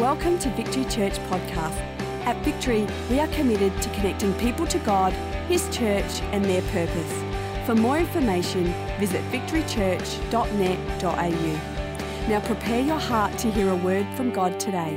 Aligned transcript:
Welcome 0.00 0.38
to 0.38 0.48
Victory 0.52 0.86
Church 0.86 1.18
Podcast. 1.28 1.76
At 2.24 2.42
Victory, 2.42 2.86
we 3.10 3.20
are 3.20 3.28
committed 3.28 3.82
to 3.82 3.90
connecting 3.90 4.32
people 4.38 4.66
to 4.68 4.78
God, 4.78 5.12
His 5.46 5.68
church, 5.68 6.22
and 6.32 6.42
their 6.42 6.62
purpose. 6.72 7.22
For 7.66 7.74
more 7.74 7.98
information, 7.98 8.72
visit 8.98 9.22
victorychurch.net.au. 9.30 12.28
Now 12.30 12.40
prepare 12.40 12.80
your 12.80 12.98
heart 12.98 13.36
to 13.40 13.50
hear 13.50 13.68
a 13.68 13.76
word 13.76 14.06
from 14.16 14.30
God 14.30 14.58
today. 14.58 14.94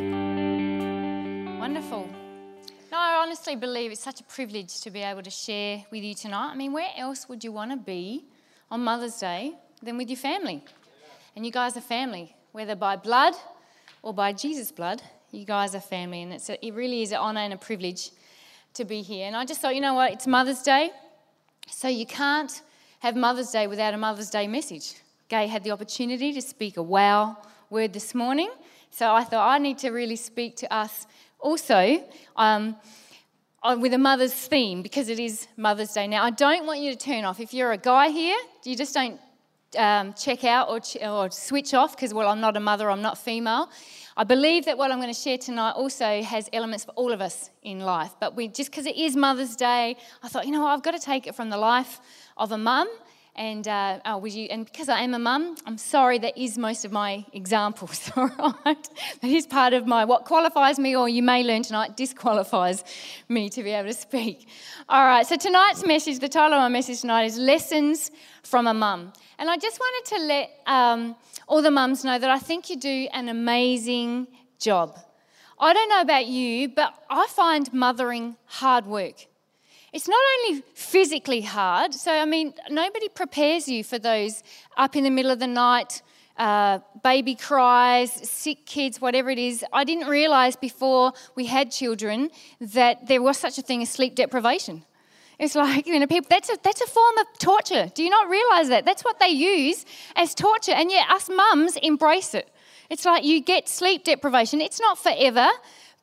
Wonderful. 1.60 2.08
No, 2.90 2.98
I 2.98 3.20
honestly 3.22 3.58
believe 3.58 3.92
it's 3.92 4.00
such 4.00 4.22
a 4.22 4.24
privilege 4.24 4.80
to 4.80 4.90
be 4.90 5.02
able 5.02 5.24
to 5.24 5.30
share 5.30 5.84
with 5.92 6.06
you 6.06 6.16
tonight. 6.16 6.52
I 6.54 6.56
mean, 6.56 6.72
where 6.72 6.92
else 6.96 7.28
would 7.28 7.44
you 7.44 7.52
want 7.52 7.72
to 7.72 7.78
be 7.78 8.24
on 8.72 8.86
Mother's 8.86 9.20
Day 9.20 9.56
than 9.82 9.98
with 9.98 10.10
your 10.10 10.16
family? 10.16 10.64
And 11.36 11.46
you 11.46 11.52
guys 11.52 11.76
are 11.76 11.82
family, 11.82 12.38
whether 12.54 12.78
by 12.78 12.96
blood 12.96 13.36
or 14.04 14.14
by 14.14 14.34
Jesus' 14.34 14.72
blood, 14.72 15.02
you 15.32 15.46
guys 15.46 15.74
are 15.74 15.80
family, 15.80 16.22
and 16.22 16.34
it's 16.34 16.50
a, 16.50 16.64
it 16.64 16.74
really 16.74 17.02
is 17.02 17.12
an 17.12 17.18
honour 17.18 17.40
and 17.40 17.54
a 17.54 17.58
privilege 17.58 18.12
to 18.76 18.86
be 18.86 19.02
here. 19.02 19.26
And 19.26 19.36
I 19.36 19.46
just 19.46 19.62
thought, 19.62 19.74
you 19.74 19.82
know 19.82 19.94
what, 19.96 20.12
it's 20.12 20.28
Mother's 20.28 20.62
Day, 20.62 20.92
so 21.70 21.88
you 21.88 22.06
can't 22.06 22.62
have 23.00 23.16
Mother's 23.16 23.50
Day 23.50 23.66
without 23.66 23.94
a 23.94 23.98
Mother's 23.98 24.30
Day 24.30 24.46
message. 24.46 24.96
Gay 25.30 25.48
had 25.48 25.64
the 25.64 25.72
opportunity 25.72 26.34
to 26.34 26.42
speak 26.42 26.78
a 26.78 26.84
wow 26.84 27.38
word 27.70 27.94
this 27.94 28.14
morning, 28.14 28.52
so 28.92 29.14
I 29.14 29.24
thought 29.24 29.50
I 29.50 29.58
need 29.58 29.78
to 29.80 29.90
really 29.90 30.18
speak 30.18 30.58
to 30.58 30.72
us 30.72 31.08
also. 31.40 32.04
Um, 32.36 32.76
with 33.80 33.94
a 33.94 33.98
mother's 33.98 34.34
theme 34.34 34.82
because 34.82 35.08
it 35.08 35.20
is 35.20 35.48
Mother's 35.56 35.94
Day. 35.94 36.06
Now, 36.06 36.26
I 36.26 36.32
don't 36.32 36.66
want 36.66 36.82
you 36.82 36.92
to 36.92 36.98
turn 36.98 37.24
off. 37.24 37.40
If 37.40 37.54
you're 37.54 37.72
a 37.72 37.78
guy 37.78 38.10
here, 38.10 38.36
you 38.66 38.76
just 38.76 38.94
don't 38.94 39.18
um, 39.78 40.14
check 40.14 40.44
out 40.44 40.70
or, 40.70 40.80
ch- 40.80 40.98
or 41.02 41.32
switch 41.32 41.74
off 41.74 41.96
because, 41.96 42.14
well, 42.14 42.30
I'm 42.30 42.40
not 42.40 42.58
a 42.58 42.60
mother, 42.60 42.90
I'm 42.90 43.02
not 43.02 43.18
female. 43.18 43.70
I 44.16 44.24
believe 44.24 44.66
that 44.66 44.78
what 44.78 44.92
I'm 44.92 45.00
going 45.00 45.14
to 45.14 45.20
share 45.20 45.40
tonight 45.40 45.72
also 45.72 46.22
has 46.22 46.48
elements 46.54 46.86
for 46.86 46.92
all 46.92 47.12
of 47.12 47.20
us 47.20 47.50
in 47.64 47.80
life. 47.80 48.14
But 48.20 48.36
we, 48.36 48.48
just 48.48 48.70
because 48.70 48.86
it 48.86 48.96
is 48.96 49.16
Mother's 49.16 49.56
Day, 49.56 49.98
I 50.22 50.28
thought, 50.28 50.46
you 50.46 50.52
know 50.52 50.62
what, 50.62 50.70
I've 50.70 50.84
got 50.84 50.92
to 50.92 51.00
take 51.00 51.26
it 51.26 51.34
from 51.34 51.50
the 51.50 51.58
life 51.58 52.00
of 52.38 52.52
a 52.52 52.58
mum. 52.58 52.88
And, 53.36 53.68
uh, 53.68 54.00
oh, 54.06 54.24
you, 54.26 54.46
and 54.46 54.64
because 54.64 54.90
I 54.90 55.02
am 55.02 55.16
a 55.16 55.20
mum, 55.20 55.56
I'm 55.66 55.80
sorry 55.80 56.20
that 56.20 56.38
is 56.38 56.56
most 56.56 56.86
of 56.86 56.92
my 56.92 57.26
examples, 57.34 58.12
all 58.16 58.30
right? 58.64 58.90
That 59.22 59.32
is 59.32 59.48
part 59.48 59.74
of 59.74 59.88
my, 59.88 60.06
what 60.06 60.26
qualifies 60.26 60.78
me, 60.78 60.96
or 60.96 61.10
you 61.10 61.24
may 61.24 61.44
learn 61.44 61.64
tonight, 61.64 61.98
disqualifies 61.98 62.84
me 63.30 63.50
to 63.50 63.64
be 63.64 63.72
able 63.72 63.90
to 63.90 63.96
speak. 63.96 64.48
All 64.88 65.04
right, 65.04 65.26
so 65.26 65.36
tonight's 65.36 65.84
message, 65.84 66.20
the 66.20 66.30
title 66.30 66.54
of 66.54 66.62
my 66.62 66.70
message 66.70 67.02
tonight 67.02 67.24
is 67.24 67.40
Lessons 67.40 68.12
from 68.44 68.68
a 68.68 68.74
Mum. 68.74 69.12
And 69.40 69.50
I 69.50 69.58
just 69.58 69.80
wanted 69.80 70.16
to 70.16 70.24
let 70.26 70.52
um, 70.68 71.16
all 71.48 71.64
the 71.64 71.72
mums 71.72 72.04
know 72.04 72.20
that 72.20 72.30
I 72.30 72.38
think 72.38 72.70
you 72.70 72.78
do 72.78 73.08
an 73.14 73.30
amazing 73.30 74.28
job. 74.60 74.96
I 75.60 75.74
don't 75.74 75.90
know 75.90 76.02
about 76.02 76.28
you, 76.28 76.70
but 76.70 76.94
I 77.10 77.26
find 77.30 77.72
mothering 77.74 78.36
hard 78.46 78.86
work. 78.86 79.26
It's 79.94 80.08
not 80.08 80.20
only 80.40 80.64
physically 80.74 81.42
hard, 81.42 81.94
so 81.94 82.12
I 82.12 82.26
mean, 82.26 82.54
nobody 82.70 83.10
prepares 83.10 83.68
you 83.68 83.84
for 83.84 84.00
those 84.00 84.42
up 84.76 84.96
in 84.96 85.04
the 85.04 85.12
middle 85.12 85.32
of 85.32 85.38
the 85.38 85.48
night, 85.48 86.02
uh, 86.36 86.80
baby 87.04 87.36
cries, 87.36 88.12
sick 88.12 88.66
kids, 88.66 89.00
whatever 89.00 89.30
it 89.30 89.38
is. 89.38 89.64
I 89.72 89.84
didn't 89.84 90.08
realize 90.08 90.56
before 90.56 91.14
we 91.36 91.46
had 91.46 91.70
children 91.70 92.32
that 92.60 93.08
there 93.08 93.22
was 93.22 93.38
such 93.38 93.60
a 93.60 93.62
thing 93.62 93.84
as 93.84 93.90
sleep 93.90 94.16
deprivation. 94.16 94.84
It's 95.38 95.54
like, 95.54 95.86
you 95.86 96.00
know, 96.00 96.08
people, 96.08 96.28
that's 96.28 96.50
a, 96.50 96.58
that's 96.64 96.82
a 96.82 96.88
form 96.88 97.18
of 97.20 97.28
torture. 97.38 97.92
Do 97.94 98.04
you 98.04 98.10
not 98.10 98.30
realize 98.30 98.70
that? 98.70 98.86
That's 98.86 99.04
what 99.04 99.20
they 99.20 99.30
use 99.30 99.86
as 100.16 100.34
torture. 100.34 100.72
And 100.72 100.90
yet, 100.90 101.08
us 101.12 101.30
mums 101.30 101.76
embrace 101.78 102.34
it. 102.34 102.50
It's 102.90 103.06
like 103.06 103.24
you 103.24 103.42
get 103.42 103.70
sleep 103.70 104.04
deprivation. 104.04 104.60
It's 104.60 104.80
not 104.80 104.98
forever, 104.98 105.48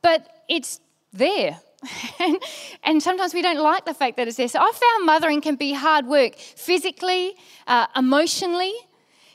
but 0.00 0.44
it's 0.48 0.80
there. 1.12 1.60
and, 2.84 3.02
sometimes 3.02 3.32
we 3.32 3.42
don't 3.42 3.58
like 3.58 3.84
the 3.84 3.94
fact 3.94 4.16
that 4.16 4.28
it's 4.28 4.36
there. 4.36 4.48
So 4.48 4.58
I 4.60 4.70
found 4.72 5.06
mothering 5.06 5.40
can 5.40 5.56
be 5.56 5.72
hard 5.72 6.06
work 6.06 6.36
physically, 6.36 7.34
uh, 7.66 7.86
emotionally. 7.96 8.74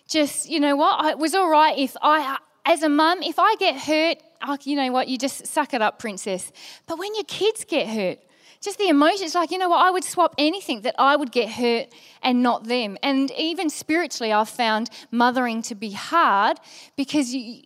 Just, 0.07 0.50
you 0.50 0.59
know 0.59 0.75
what? 0.75 1.03
It 1.05 1.17
was 1.17 1.34
all 1.34 1.50
right 1.50 1.78
if 1.78 1.95
I, 2.01 2.38
as 2.66 2.84
a 2.84 2.89
mum, 2.89 3.23
if 3.23 3.39
I 3.39 3.55
get 3.55 3.75
hurt, 3.75 4.17
oh, 4.44 4.57
you 4.63 4.75
know 4.75 4.91
what? 4.91 5.07
You 5.07 5.17
just 5.17 5.47
suck 5.47 5.73
it 5.73 5.81
up, 5.81 5.97
princess. 5.97 6.51
But 6.85 7.00
when 7.00 7.16
your 7.16 7.23
kids 7.23 7.66
get 7.66 7.88
hurt, 7.88 8.19
just 8.61 8.79
the 8.79 8.89
emotions 8.89 9.35
like 9.35 9.51
you 9.51 9.59
know 9.59 9.69
what 9.69 9.85
i 9.85 9.91
would 9.91 10.03
swap 10.03 10.34
anything 10.39 10.81
that 10.81 10.95
i 10.97 11.16
would 11.16 11.31
get 11.31 11.51
hurt 11.51 11.88
and 12.23 12.41
not 12.41 12.63
them 12.63 12.97
and 13.03 13.29
even 13.38 13.69
spiritually 13.69 14.34
i've 14.34 14.50
found 14.50 14.89
mothering 15.11 15.61
to 15.61 15.75
be 15.75 15.91
hard 15.91 16.57
because 16.95 17.35
you 17.35 17.61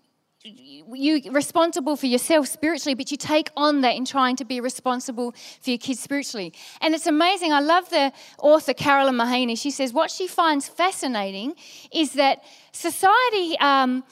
you're 0.93 1.31
responsible 1.31 1.95
for 1.95 2.05
yourself 2.05 2.47
spiritually, 2.47 2.95
but 2.95 3.11
you 3.11 3.17
take 3.17 3.49
on 3.55 3.81
that 3.81 3.95
in 3.95 4.05
trying 4.05 4.35
to 4.37 4.45
be 4.45 4.59
responsible 4.59 5.33
for 5.61 5.69
your 5.69 5.79
kids 5.79 5.99
spiritually. 5.99 6.53
And 6.81 6.93
it's 6.93 7.07
amazing. 7.07 7.53
I 7.53 7.59
love 7.59 7.89
the 7.89 8.11
author 8.39 8.73
Carolyn 8.73 9.15
Mahaney. 9.15 9.57
She 9.57 9.71
says 9.71 9.93
what 9.93 10.11
she 10.11 10.27
finds 10.27 10.67
fascinating 10.67 11.55
is 11.93 12.13
that 12.13 12.43
society 12.71 13.57
um, 13.59 14.03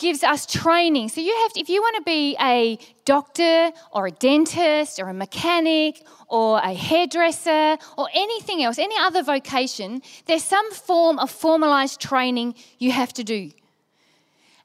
gives 0.00 0.24
us 0.24 0.46
training. 0.46 1.10
So 1.10 1.20
you 1.20 1.36
have 1.42 1.52
to, 1.52 1.60
if 1.60 1.68
you 1.68 1.80
want 1.80 1.96
to 1.96 2.02
be 2.02 2.36
a 2.40 2.78
doctor 3.04 3.70
or 3.92 4.06
a 4.06 4.10
dentist 4.10 4.98
or 4.98 5.08
a 5.08 5.14
mechanic 5.14 6.02
or 6.28 6.58
a 6.58 6.72
hairdresser 6.72 7.76
or 7.96 8.08
anything 8.14 8.62
else, 8.62 8.78
any 8.78 8.96
other 8.98 9.22
vocation, 9.22 10.02
there's 10.26 10.42
some 10.42 10.72
form 10.72 11.18
of 11.18 11.30
formalized 11.30 12.00
training 12.00 12.54
you 12.78 12.90
have 12.92 13.12
to 13.12 13.24
do. 13.24 13.50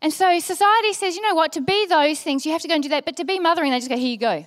And 0.01 0.11
so 0.13 0.39
society 0.39 0.93
says, 0.93 1.15
you 1.15 1.21
know 1.21 1.35
what, 1.35 1.51
to 1.53 1.61
be 1.61 1.85
those 1.87 2.21
things, 2.21 2.45
you 2.45 2.51
have 2.51 2.61
to 2.61 2.67
go 2.67 2.75
and 2.75 2.83
do 2.83 2.89
that. 2.89 3.05
But 3.05 3.17
to 3.17 3.25
be 3.25 3.39
mothering, 3.39 3.71
they 3.71 3.79
just 3.79 3.89
go, 3.89 3.97
here 3.97 4.09
you 4.09 4.17
go. 4.17 4.45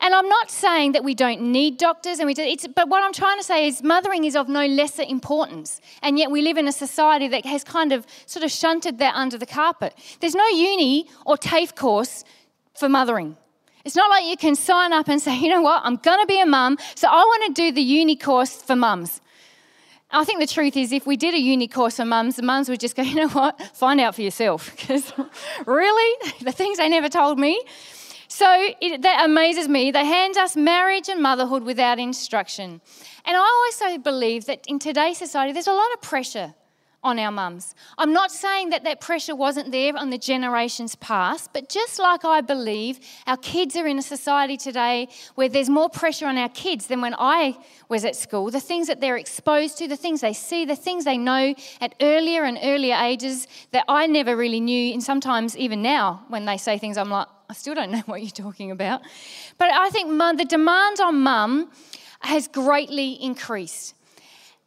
And 0.00 0.14
I'm 0.14 0.28
not 0.28 0.50
saying 0.50 0.92
that 0.92 1.04
we 1.04 1.14
don't 1.14 1.40
need 1.40 1.78
doctors, 1.78 2.18
and 2.18 2.26
we 2.26 2.34
do, 2.34 2.42
it's, 2.42 2.66
but 2.66 2.88
what 2.88 3.02
I'm 3.02 3.12
trying 3.14 3.38
to 3.38 3.44
say 3.44 3.66
is 3.66 3.82
mothering 3.82 4.24
is 4.24 4.36
of 4.36 4.48
no 4.48 4.66
lesser 4.66 5.02
importance. 5.02 5.80
And 6.02 6.18
yet 6.18 6.30
we 6.30 6.42
live 6.42 6.58
in 6.58 6.68
a 6.68 6.72
society 6.72 7.28
that 7.28 7.46
has 7.46 7.64
kind 7.64 7.92
of 7.92 8.06
sort 8.26 8.44
of 8.44 8.50
shunted 8.50 8.98
that 8.98 9.14
under 9.14 9.38
the 9.38 9.46
carpet. 9.46 9.94
There's 10.20 10.34
no 10.34 10.46
uni 10.48 11.08
or 11.24 11.38
TAFE 11.38 11.74
course 11.74 12.24
for 12.78 12.88
mothering. 12.88 13.36
It's 13.86 13.96
not 13.96 14.10
like 14.10 14.24
you 14.24 14.36
can 14.36 14.54
sign 14.56 14.92
up 14.92 15.08
and 15.08 15.22
say, 15.22 15.38
you 15.38 15.48
know 15.48 15.62
what, 15.62 15.80
I'm 15.84 15.96
going 15.96 16.20
to 16.20 16.26
be 16.26 16.40
a 16.40 16.46
mum, 16.46 16.76
so 16.94 17.08
I 17.08 17.22
want 17.22 17.54
to 17.56 17.62
do 17.62 17.72
the 17.72 17.82
uni 17.82 18.16
course 18.16 18.60
for 18.60 18.76
mums. 18.76 19.20
I 20.16 20.24
think 20.24 20.40
the 20.40 20.46
truth 20.46 20.78
is, 20.78 20.92
if 20.92 21.06
we 21.06 21.18
did 21.18 21.34
a 21.34 21.38
uni 21.38 21.68
course 21.68 21.96
for 21.96 22.06
mums, 22.06 22.36
the 22.36 22.42
mums 22.42 22.70
would 22.70 22.80
just 22.80 22.96
go, 22.96 23.02
you 23.10 23.14
know 23.14 23.28
what, 23.28 23.60
find 23.74 24.00
out 24.00 24.14
for 24.14 24.22
yourself. 24.22 24.74
Because 24.86 25.12
really, 25.66 26.30
the 26.40 26.52
things 26.52 26.78
they 26.78 26.88
never 26.88 27.08
told 27.08 27.38
me. 27.38 27.60
So 28.28 28.46
it, 28.80 29.02
that 29.02 29.24
amazes 29.24 29.68
me. 29.68 29.90
They 29.90 30.04
hand 30.04 30.36
us 30.36 30.56
marriage 30.56 31.08
and 31.08 31.20
motherhood 31.22 31.64
without 31.64 31.98
instruction. 31.98 32.80
And 33.24 33.36
I 33.36 33.66
also 33.66 33.98
believe 33.98 34.46
that 34.46 34.64
in 34.66 34.78
today's 34.78 35.18
society, 35.18 35.52
there's 35.52 35.66
a 35.66 35.72
lot 35.72 35.92
of 35.94 36.00
pressure 36.00 36.54
on 37.06 37.20
our 37.20 37.30
mums. 37.30 37.74
I'm 37.98 38.12
not 38.12 38.32
saying 38.32 38.70
that 38.70 38.82
that 38.82 39.00
pressure 39.00 39.36
wasn't 39.36 39.70
there 39.70 39.96
on 39.96 40.10
the 40.10 40.18
generations 40.18 40.96
past, 40.96 41.50
but 41.52 41.68
just 41.68 42.00
like 42.00 42.24
I 42.24 42.40
believe 42.40 42.98
our 43.28 43.36
kids 43.36 43.76
are 43.76 43.86
in 43.86 43.96
a 43.98 44.02
society 44.02 44.56
today 44.56 45.08
where 45.36 45.48
there's 45.48 45.70
more 45.70 45.88
pressure 45.88 46.26
on 46.26 46.36
our 46.36 46.48
kids 46.48 46.88
than 46.88 47.00
when 47.00 47.14
I 47.16 47.56
was 47.88 48.04
at 48.04 48.16
school, 48.16 48.50
the 48.50 48.60
things 48.60 48.88
that 48.88 49.00
they're 49.00 49.16
exposed 49.16 49.78
to, 49.78 49.86
the 49.86 49.96
things 49.96 50.20
they 50.20 50.32
see, 50.32 50.64
the 50.64 50.74
things 50.74 51.04
they 51.04 51.16
know 51.16 51.54
at 51.80 51.94
earlier 52.00 52.42
and 52.42 52.58
earlier 52.60 52.96
ages 52.96 53.46
that 53.70 53.84
I 53.88 54.08
never 54.08 54.36
really 54.36 54.60
knew, 54.60 54.92
and 54.92 55.02
sometimes 55.02 55.56
even 55.56 55.82
now 55.82 56.24
when 56.28 56.44
they 56.44 56.56
say 56.56 56.76
things, 56.76 56.98
I'm 56.98 57.10
like, 57.10 57.28
I 57.48 57.54
still 57.54 57.76
don't 57.76 57.90
know 57.96 58.02
what 58.06 58.20
you're 58.20 58.30
talking 58.30 58.72
about. 58.72 59.02
But 59.58 59.70
I 59.70 59.90
think 59.90 60.08
the 60.08 60.44
demand 60.44 61.00
on 61.00 61.20
mum 61.20 61.70
has 62.20 62.48
greatly 62.48 63.12
increased. 63.22 63.94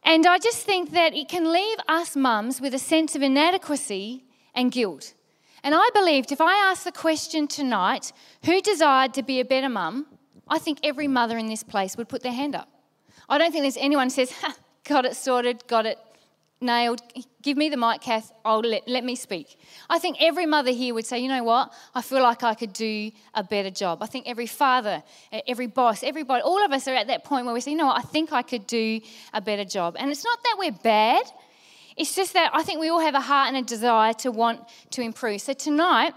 And 0.02 0.26
I 0.26 0.38
just 0.38 0.64
think 0.64 0.92
that 0.92 1.14
it 1.14 1.28
can 1.28 1.52
leave 1.52 1.78
us 1.88 2.16
mums 2.16 2.60
with 2.60 2.74
a 2.74 2.78
sense 2.78 3.14
of 3.14 3.22
inadequacy 3.22 4.24
and 4.54 4.72
guilt. 4.72 5.14
And 5.62 5.74
I 5.74 5.88
believed 5.92 6.32
if 6.32 6.40
I 6.40 6.54
asked 6.54 6.84
the 6.84 6.92
question 6.92 7.46
tonight, 7.46 8.12
who 8.44 8.60
desired 8.60 9.14
to 9.14 9.22
be 9.22 9.40
a 9.40 9.44
better 9.44 9.68
mum, 9.68 10.06
I 10.48 10.58
think 10.58 10.78
every 10.82 11.06
mother 11.06 11.38
in 11.38 11.46
this 11.46 11.62
place 11.62 11.96
would 11.96 12.08
put 12.08 12.22
their 12.22 12.32
hand 12.32 12.54
up. 12.54 12.68
I 13.28 13.38
don't 13.38 13.52
think 13.52 13.62
there's 13.62 13.76
anyone 13.76 14.06
who 14.06 14.10
says, 14.10 14.32
got 14.84 15.04
it 15.04 15.16
sorted, 15.16 15.66
got 15.68 15.86
it 15.86 15.98
nailed. 16.60 17.00
Give 17.42 17.56
me 17.56 17.68
the 17.68 17.76
mic, 17.76 18.02
Kath. 18.02 18.32
I'll 18.44 18.60
let, 18.60 18.86
let 18.86 19.04
me 19.04 19.14
speak. 19.14 19.58
I 19.88 19.98
think 19.98 20.18
every 20.20 20.46
mother 20.46 20.70
here 20.70 20.94
would 20.94 21.06
say, 21.06 21.18
you 21.18 21.28
know 21.28 21.42
what? 21.42 21.72
I 21.94 22.02
feel 22.02 22.22
like 22.22 22.42
I 22.42 22.54
could 22.54 22.72
do 22.72 23.10
a 23.34 23.42
better 23.42 23.70
job. 23.70 24.02
I 24.02 24.06
think 24.06 24.28
every 24.28 24.46
father, 24.46 25.02
every 25.48 25.66
boss, 25.66 26.02
everybody, 26.02 26.42
all 26.42 26.64
of 26.64 26.72
us 26.72 26.86
are 26.86 26.94
at 26.94 27.06
that 27.06 27.24
point 27.24 27.46
where 27.46 27.54
we 27.54 27.60
say, 27.60 27.70
you 27.70 27.76
know 27.76 27.86
what? 27.86 27.98
I 27.98 28.02
think 28.02 28.32
I 28.32 28.42
could 28.42 28.66
do 28.66 29.00
a 29.32 29.40
better 29.40 29.64
job. 29.64 29.96
And 29.98 30.10
it's 30.10 30.24
not 30.24 30.42
that 30.42 30.56
we're 30.58 30.72
bad. 30.72 31.22
It's 31.96 32.14
just 32.14 32.34
that 32.34 32.50
I 32.54 32.62
think 32.62 32.80
we 32.80 32.88
all 32.88 33.00
have 33.00 33.14
a 33.14 33.20
heart 33.20 33.48
and 33.48 33.56
a 33.56 33.62
desire 33.62 34.12
to 34.14 34.30
want 34.30 34.60
to 34.90 35.02
improve. 35.02 35.40
So 35.40 35.52
tonight, 35.52 36.14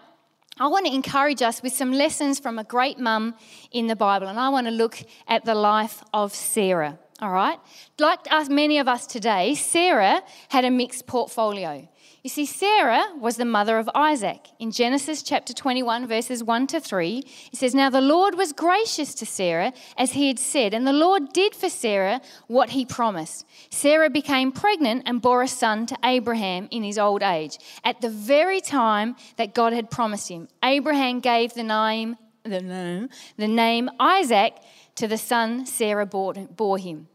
I 0.60 0.68
want 0.68 0.86
to 0.86 0.94
encourage 0.94 1.42
us 1.42 1.64
with 1.64 1.74
some 1.74 1.92
lessons 1.92 2.40
from 2.40 2.60
a 2.60 2.64
great 2.64 3.00
mum 3.00 3.36
in 3.72 3.88
the 3.88 3.96
Bible. 3.96 4.28
And 4.28 4.40
I 4.40 4.50
want 4.50 4.68
to 4.68 4.72
look 4.72 5.00
at 5.28 5.46
the 5.46 5.56
life 5.56 6.04
of 6.14 6.34
Sarah 6.34 7.00
all 7.24 7.32
right? 7.32 7.60
Like 8.00 8.20
us, 8.30 8.50
many 8.50 8.78
of 8.80 8.88
us 8.88 9.08
today, 9.08 9.56
Sarah 9.56 10.22
had 10.50 10.66
a 10.66 10.72
mixed 10.72 11.08
portfolio. 11.08 11.88
You 12.22 12.30
see, 12.30 12.46
Sarah 12.46 13.04
was 13.18 13.36
the 13.36 13.46
mother 13.46 13.78
of 13.78 13.90
Isaac. 13.94 14.48
In 14.58 14.72
Genesis 14.72 15.24
chapter 15.24 15.54
21, 15.54 16.08
verses 16.08 16.42
1 16.42 16.68
to 16.68 16.80
3, 16.80 17.24
it 17.52 17.58
says, 17.58 17.76
Now 17.76 17.90
the 17.90 18.00
Lord 18.00 18.36
was 18.36 18.54
gracious 18.54 19.14
to 19.16 19.26
Sarah 19.26 19.74
as 19.98 20.14
he 20.14 20.30
had 20.30 20.40
said, 20.40 20.74
and 20.74 20.88
the 20.88 20.94
Lord 20.94 21.34
did 21.34 21.54
for 21.54 21.70
Sarah 21.70 22.22
what 22.48 22.70
he 22.70 22.86
promised. 22.86 23.46
Sarah 23.72 24.10
became 24.10 24.54
pregnant 24.54 25.04
and 25.06 25.22
bore 25.22 25.44
a 25.44 25.50
son 25.50 25.86
to 25.88 25.98
Abraham 26.04 26.70
in 26.72 26.84
his 26.84 26.98
old 26.98 27.24
age, 27.24 27.58
at 27.84 28.00
the 28.00 28.10
very 28.10 28.62
time 28.62 29.18
that 29.36 29.54
God 29.54 29.74
had 29.74 29.92
promised 29.92 30.30
him. 30.30 30.48
Abraham 30.64 31.20
gave 31.20 31.54
the 31.54 31.64
name, 31.64 32.16
the 32.44 32.62
name, 32.62 33.10
the 33.38 33.50
name 33.50 33.90
Isaac 34.00 34.56
to 34.96 35.08
the 35.10 35.18
son 35.18 35.66
Sarah 35.66 36.06
bore, 36.06 36.34
bore 36.34 36.78
him. 36.78 37.10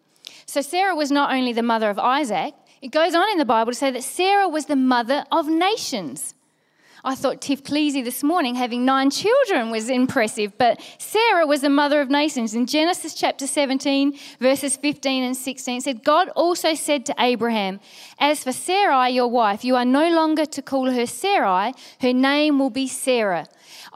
So 0.48 0.62
Sarah 0.62 0.96
was 0.96 1.10
not 1.10 1.30
only 1.30 1.52
the 1.52 1.62
mother 1.62 1.90
of 1.90 1.98
Isaac, 1.98 2.54
it 2.80 2.88
goes 2.88 3.14
on 3.14 3.30
in 3.30 3.36
the 3.36 3.44
Bible 3.44 3.70
to 3.70 3.78
say 3.78 3.90
that 3.90 4.02
Sarah 4.02 4.48
was 4.48 4.64
the 4.64 4.76
mother 4.76 5.26
of 5.30 5.46
nations. 5.46 6.34
I 7.04 7.14
thought 7.14 7.42
Tiff 7.42 7.62
Cleasy 7.62 8.02
this 8.02 8.22
morning 8.22 8.54
having 8.54 8.86
nine 8.86 9.10
children 9.10 9.70
was 9.70 9.90
impressive, 9.90 10.56
but 10.56 10.80
Sarah 10.96 11.46
was 11.46 11.60
the 11.60 11.68
mother 11.68 12.00
of 12.00 12.08
nations. 12.08 12.54
In 12.54 12.64
Genesis 12.64 13.12
chapter 13.12 13.46
17, 13.46 14.18
verses 14.40 14.78
15 14.78 15.22
and 15.22 15.36
16, 15.36 15.82
said, 15.82 16.02
God 16.02 16.30
also 16.30 16.74
said 16.74 17.04
to 17.06 17.14
Abraham, 17.18 17.78
As 18.18 18.42
for 18.42 18.52
Sarai, 18.52 19.10
your 19.10 19.28
wife, 19.28 19.64
you 19.64 19.76
are 19.76 19.84
no 19.84 20.10
longer 20.10 20.46
to 20.46 20.62
call 20.62 20.90
her 20.90 21.06
Sarai, 21.06 21.74
her 22.00 22.14
name 22.14 22.58
will 22.58 22.70
be 22.70 22.88
Sarah. 22.88 23.46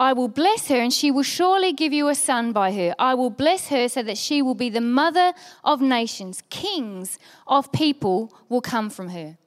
I 0.03 0.13
will 0.15 0.27
bless 0.27 0.67
her, 0.67 0.81
and 0.81 0.93
she 0.93 1.13
will 1.13 1.23
surely 1.23 1.73
give 1.73 1.93
you 1.93 2.09
a 2.09 2.17
son 2.17 2.51
by 2.53 2.73
her. 2.73 2.93
I 2.99 3.15
will 3.15 3.31
bless 3.31 3.69
her 3.69 3.89
so 3.89 4.03
that 4.03 4.19
she 4.19 4.43
will 4.43 4.57
be 4.57 4.69
the 4.69 4.81
mother 4.81 5.33
of 5.63 5.81
nations. 5.81 6.43
Kings 6.51 7.21
of 7.47 7.71
people 7.71 8.35
will 8.49 8.61
come 8.61 8.91
from 8.91 9.11
her. 9.11 9.39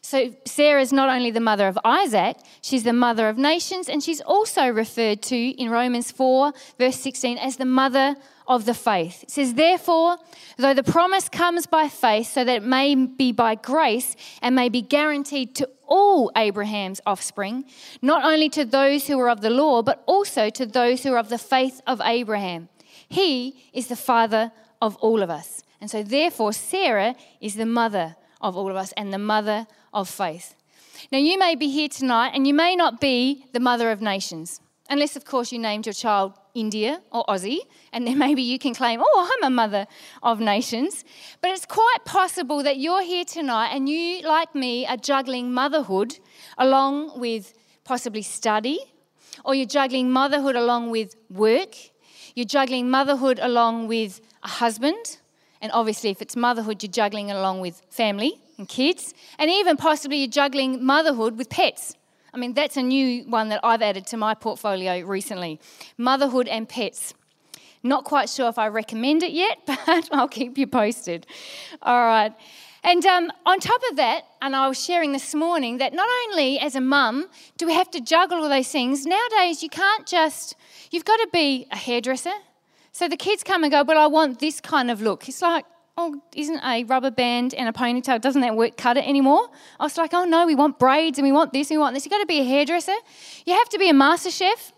So, 0.00 0.34
Sarah 0.44 0.82
is 0.82 0.92
not 0.92 1.08
only 1.08 1.30
the 1.30 1.38
mother 1.38 1.68
of 1.68 1.78
Isaac, 1.84 2.36
she's 2.62 2.82
the 2.82 2.92
mother 2.92 3.28
of 3.28 3.38
nations, 3.38 3.88
and 3.88 4.02
she's 4.02 4.20
also 4.20 4.66
referred 4.66 5.22
to 5.22 5.36
in 5.36 5.70
Romans 5.70 6.10
4, 6.10 6.52
verse 6.80 6.96
16, 6.96 7.38
as 7.38 7.56
the 7.56 7.64
mother 7.64 8.16
of 8.46 8.64
the 8.64 8.74
faith. 8.74 9.22
It 9.22 9.30
says, 9.30 9.54
Therefore, 9.54 10.18
though 10.56 10.74
the 10.74 10.82
promise 10.82 11.28
comes 11.28 11.66
by 11.66 11.88
faith, 11.88 12.28
so 12.28 12.44
that 12.44 12.56
it 12.56 12.64
may 12.64 12.94
be 12.94 13.32
by 13.32 13.54
grace 13.54 14.16
and 14.40 14.54
may 14.54 14.68
be 14.68 14.82
guaranteed 14.82 15.54
to 15.56 15.68
all 15.86 16.30
Abraham's 16.36 17.00
offspring, 17.06 17.64
not 18.00 18.24
only 18.24 18.48
to 18.50 18.64
those 18.64 19.06
who 19.06 19.18
are 19.20 19.28
of 19.28 19.40
the 19.40 19.50
law, 19.50 19.82
but 19.82 20.02
also 20.06 20.50
to 20.50 20.66
those 20.66 21.02
who 21.02 21.12
are 21.12 21.18
of 21.18 21.28
the 21.28 21.38
faith 21.38 21.80
of 21.86 22.00
Abraham. 22.02 22.68
He 23.08 23.68
is 23.72 23.88
the 23.88 23.96
father 23.96 24.52
of 24.80 24.96
all 24.96 25.22
of 25.22 25.30
us. 25.30 25.62
And 25.80 25.90
so, 25.90 26.02
therefore, 26.02 26.52
Sarah 26.52 27.14
is 27.40 27.56
the 27.56 27.66
mother 27.66 28.16
of 28.40 28.56
all 28.56 28.70
of 28.70 28.76
us 28.76 28.92
and 28.92 29.12
the 29.12 29.18
mother 29.18 29.66
of 29.92 30.08
faith. 30.08 30.54
Now, 31.10 31.18
you 31.18 31.38
may 31.38 31.54
be 31.54 31.68
here 31.68 31.88
tonight 31.88 32.32
and 32.34 32.46
you 32.46 32.54
may 32.54 32.76
not 32.76 33.00
be 33.00 33.46
the 33.52 33.60
mother 33.60 33.90
of 33.90 34.00
nations, 34.00 34.60
unless, 34.88 35.16
of 35.16 35.24
course, 35.24 35.52
you 35.52 35.58
named 35.58 35.86
your 35.86 35.92
child 35.92 36.34
India 36.54 37.00
or 37.10 37.24
Aussie, 37.26 37.60
and 37.92 38.06
then 38.06 38.18
maybe 38.26 38.42
you 38.42 38.58
can 38.58 38.74
claim, 38.74 39.00
oh, 39.02 39.30
I'm 39.32 39.46
a 39.46 39.54
mother 39.54 39.86
of 40.22 40.40
nations. 40.40 41.04
But 41.40 41.50
it's 41.50 41.66
quite 41.66 42.04
possible 42.04 42.62
that 42.62 42.78
you're 42.78 43.02
here 43.02 43.24
tonight 43.24 43.68
and 43.68 43.88
you, 43.88 44.22
like 44.22 44.54
me, 44.54 44.86
are 44.86 44.96
juggling 44.96 45.52
motherhood 45.52 46.18
along 46.58 47.18
with 47.18 47.54
possibly 47.84 48.22
study, 48.22 48.78
or 49.44 49.54
you're 49.54 49.66
juggling 49.66 50.10
motherhood 50.10 50.56
along 50.56 50.90
with 50.90 51.16
work, 51.30 51.74
you're 52.34 52.46
juggling 52.46 52.90
motherhood 52.90 53.38
along 53.42 53.88
with 53.88 54.20
a 54.42 54.48
husband, 54.48 55.18
and 55.60 55.70
obviously, 55.72 56.10
if 56.10 56.20
it's 56.20 56.34
motherhood, 56.34 56.82
you're 56.82 56.90
juggling 56.90 57.30
along 57.30 57.60
with 57.60 57.82
family 57.88 58.40
and 58.58 58.68
kids, 58.68 59.14
and 59.38 59.50
even 59.50 59.76
possibly 59.76 60.18
you're 60.18 60.28
juggling 60.28 60.84
motherhood 60.84 61.38
with 61.38 61.48
pets. 61.48 61.94
I 62.34 62.38
mean, 62.38 62.54
that's 62.54 62.76
a 62.76 62.82
new 62.82 63.24
one 63.24 63.50
that 63.50 63.60
I've 63.62 63.82
added 63.82 64.06
to 64.08 64.16
my 64.16 64.34
portfolio 64.34 65.00
recently 65.00 65.60
motherhood 65.98 66.48
and 66.48 66.68
pets. 66.68 67.14
Not 67.82 68.04
quite 68.04 68.30
sure 68.30 68.48
if 68.48 68.58
I 68.58 68.68
recommend 68.68 69.22
it 69.22 69.32
yet, 69.32 69.58
but 69.66 70.08
I'll 70.12 70.28
keep 70.28 70.56
you 70.56 70.66
posted. 70.66 71.26
All 71.82 72.04
right. 72.04 72.32
And 72.84 73.04
um, 73.06 73.30
on 73.46 73.60
top 73.60 73.80
of 73.90 73.96
that, 73.96 74.24
and 74.40 74.56
I 74.56 74.66
was 74.66 74.82
sharing 74.82 75.12
this 75.12 75.34
morning 75.34 75.78
that 75.78 75.92
not 75.92 76.08
only 76.26 76.58
as 76.58 76.74
a 76.74 76.80
mum 76.80 77.28
do 77.56 77.66
we 77.66 77.74
have 77.74 77.90
to 77.92 78.00
juggle 78.00 78.38
all 78.38 78.48
those 78.48 78.68
things, 78.68 79.06
nowadays 79.06 79.62
you 79.62 79.68
can't 79.68 80.06
just, 80.06 80.56
you've 80.90 81.04
got 81.04 81.18
to 81.18 81.28
be 81.32 81.66
a 81.70 81.76
hairdresser. 81.76 82.32
So 82.90 83.08
the 83.08 83.16
kids 83.16 83.44
come 83.44 83.62
and 83.62 83.70
go, 83.70 83.84
but 83.84 83.96
I 83.96 84.06
want 84.06 84.40
this 84.40 84.60
kind 84.60 84.90
of 84.90 85.00
look. 85.00 85.28
It's 85.28 85.42
like, 85.42 85.64
oh, 86.02 86.22
isn't 86.34 86.60
a 86.64 86.84
rubber 86.84 87.10
band 87.10 87.54
and 87.54 87.68
a 87.68 87.72
ponytail, 87.72 88.20
doesn't 88.20 88.40
that 88.40 88.56
work 88.56 88.76
cut 88.76 88.96
it 88.96 89.06
anymore? 89.06 89.48
I 89.78 89.84
was 89.84 89.96
like, 89.96 90.12
oh 90.12 90.24
no, 90.24 90.46
we 90.46 90.54
want 90.54 90.78
braids 90.78 91.18
and 91.18 91.26
we 91.26 91.32
want 91.32 91.52
this 91.52 91.70
and 91.70 91.78
we 91.78 91.82
want 91.82 91.94
this. 91.94 92.04
You've 92.04 92.10
got 92.12 92.20
to 92.20 92.26
be 92.26 92.40
a 92.40 92.44
hairdresser. 92.44 92.94
You 93.46 93.54
have 93.54 93.68
to 93.70 93.78
be 93.78 93.88
a 93.88 93.94
master 93.94 94.30
chef. 94.30 94.72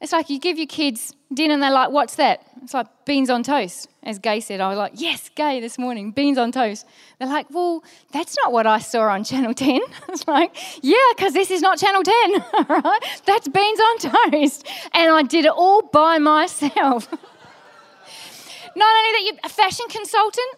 It's 0.00 0.12
like 0.12 0.28
you 0.28 0.38
give 0.38 0.58
your 0.58 0.66
kids 0.66 1.14
dinner 1.32 1.54
and 1.54 1.62
they're 1.62 1.70
like, 1.70 1.90
what's 1.90 2.16
that? 2.16 2.42
It's 2.62 2.74
like 2.74 2.86
beans 3.04 3.30
on 3.30 3.42
toast. 3.42 3.88
As 4.02 4.18
Gay 4.18 4.40
said, 4.40 4.60
I 4.60 4.68
was 4.68 4.76
like, 4.76 4.92
yes, 4.94 5.30
Gay 5.34 5.60
this 5.60 5.78
morning, 5.78 6.10
beans 6.10 6.36
on 6.36 6.52
toast. 6.52 6.86
They're 7.18 7.28
like, 7.28 7.46
well, 7.50 7.82
that's 8.12 8.36
not 8.42 8.52
what 8.52 8.66
I 8.66 8.80
saw 8.80 9.08
on 9.08 9.24
Channel 9.24 9.54
10. 9.54 9.80
It's 10.08 10.26
like, 10.26 10.56
yeah, 10.82 10.96
because 11.16 11.32
this 11.32 11.50
is 11.50 11.62
not 11.62 11.78
Channel 11.78 12.02
10, 12.02 12.44
right? 12.68 13.00
That's 13.24 13.48
beans 13.48 13.80
on 13.80 13.98
toast. 13.98 14.66
And 14.92 15.12
I 15.12 15.22
did 15.22 15.46
it 15.46 15.52
all 15.52 15.82
by 15.82 16.18
myself. 16.18 17.08
Not 18.76 18.96
only 18.96 19.12
that, 19.12 19.22
you're 19.24 19.40
a 19.44 19.48
fashion 19.48 19.86
consultant. 19.88 20.56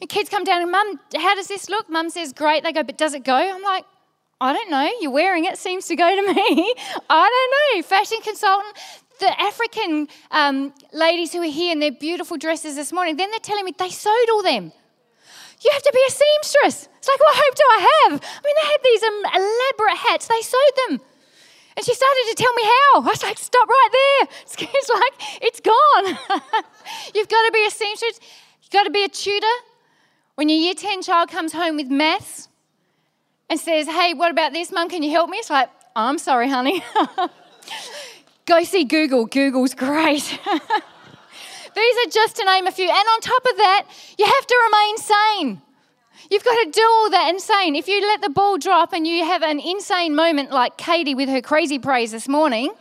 And 0.00 0.08
kids 0.10 0.28
come 0.28 0.44
down 0.44 0.62
and, 0.62 0.70
Mum, 0.70 1.00
how 1.16 1.34
does 1.34 1.48
this 1.48 1.68
look? 1.68 1.88
Mum 1.88 2.10
says, 2.10 2.32
Great. 2.32 2.62
They 2.62 2.72
go, 2.72 2.82
But 2.82 2.98
does 2.98 3.14
it 3.14 3.24
go? 3.24 3.34
I'm 3.34 3.62
like, 3.62 3.84
I 4.40 4.52
don't 4.52 4.70
know. 4.70 4.88
You're 5.00 5.12
wearing 5.12 5.46
it, 5.46 5.56
seems 5.56 5.86
to 5.86 5.96
go 5.96 6.14
to 6.14 6.34
me. 6.34 6.74
I 7.10 7.70
don't 7.70 7.78
know. 7.78 7.82
Fashion 7.82 8.18
consultant. 8.22 8.76
The 9.18 9.40
African 9.40 10.08
um, 10.30 10.74
ladies 10.92 11.32
who 11.32 11.40
are 11.40 11.50
here 11.50 11.72
in 11.72 11.80
their 11.80 11.92
beautiful 11.92 12.36
dresses 12.36 12.76
this 12.76 12.92
morning, 12.92 13.16
then 13.16 13.30
they're 13.30 13.40
telling 13.40 13.64
me 13.64 13.72
they 13.78 13.88
sewed 13.88 14.30
all 14.30 14.42
them. 14.42 14.72
You 15.64 15.70
have 15.72 15.82
to 15.82 15.92
be 15.92 16.04
a 16.06 16.10
seamstress. 16.10 16.88
It's 16.98 17.08
like, 17.08 17.18
what 17.18 17.34
hope 17.34 17.54
do 17.54 17.62
I 17.64 17.80
have? 17.80 18.12
I 18.20 18.40
mean, 18.44 18.54
they 18.60 18.68
had 18.68 18.80
these 18.84 19.02
um, 19.02 19.40
elaborate 19.40 19.96
hats, 19.96 20.28
they 20.28 20.42
sewed 20.42 20.76
them. 20.88 21.00
And 21.76 21.84
she 21.84 21.94
started 21.94 22.24
to 22.28 22.34
tell 22.42 22.52
me 22.54 22.62
how. 22.62 23.00
I 23.00 23.08
was 23.08 23.22
like, 23.22 23.38
stop 23.38 23.68
right 23.68 23.88
there. 23.92 24.28
It's 24.74 24.88
like, 24.90 25.14
it's 25.42 25.60
gone. 25.60 26.06
You've 27.14 27.28
got 27.28 27.46
to 27.46 27.52
be 27.52 27.64
a 27.66 27.70
seamstress. 27.70 28.20
You've 28.62 28.70
got 28.70 28.84
to 28.84 28.90
be 28.90 29.04
a 29.04 29.08
tutor. 29.08 29.56
When 30.36 30.50
your 30.50 30.58
year 30.58 30.74
10 30.74 31.00
child 31.00 31.30
comes 31.30 31.54
home 31.54 31.76
with 31.76 31.88
maths 31.88 32.48
and 33.48 33.58
says, 33.58 33.86
hey, 33.88 34.12
what 34.12 34.30
about 34.30 34.52
this, 34.52 34.70
mum? 34.70 34.90
Can 34.90 35.02
you 35.02 35.10
help 35.10 35.30
me? 35.30 35.38
It's 35.38 35.48
like, 35.48 35.70
I'm 35.96 36.18
sorry, 36.18 36.50
honey. 36.50 36.84
Go 38.44 38.62
see 38.62 38.84
Google. 38.84 39.24
Google's 39.24 39.72
great. 39.72 40.22
These 41.74 41.96
are 42.06 42.10
just 42.10 42.36
to 42.36 42.44
name 42.44 42.66
a 42.66 42.70
few. 42.70 42.84
And 42.84 42.92
on 42.92 43.20
top 43.22 43.46
of 43.46 43.56
that, 43.56 43.86
you 44.18 44.26
have 44.26 44.46
to 44.46 44.62
remain 44.66 44.96
sane. 44.98 45.62
You've 46.30 46.44
got 46.44 46.64
to 46.64 46.70
do 46.70 46.82
all 46.82 47.10
that 47.10 47.30
insane. 47.30 47.74
If 47.74 47.88
you 47.88 48.02
let 48.02 48.20
the 48.20 48.28
ball 48.28 48.58
drop 48.58 48.92
and 48.92 49.06
you 49.06 49.24
have 49.24 49.42
an 49.42 49.58
insane 49.58 50.14
moment 50.14 50.50
like 50.50 50.76
Katie 50.76 51.14
with 51.14 51.30
her 51.30 51.40
crazy 51.40 51.78
praise 51.78 52.10
this 52.10 52.28
morning, 52.28 52.72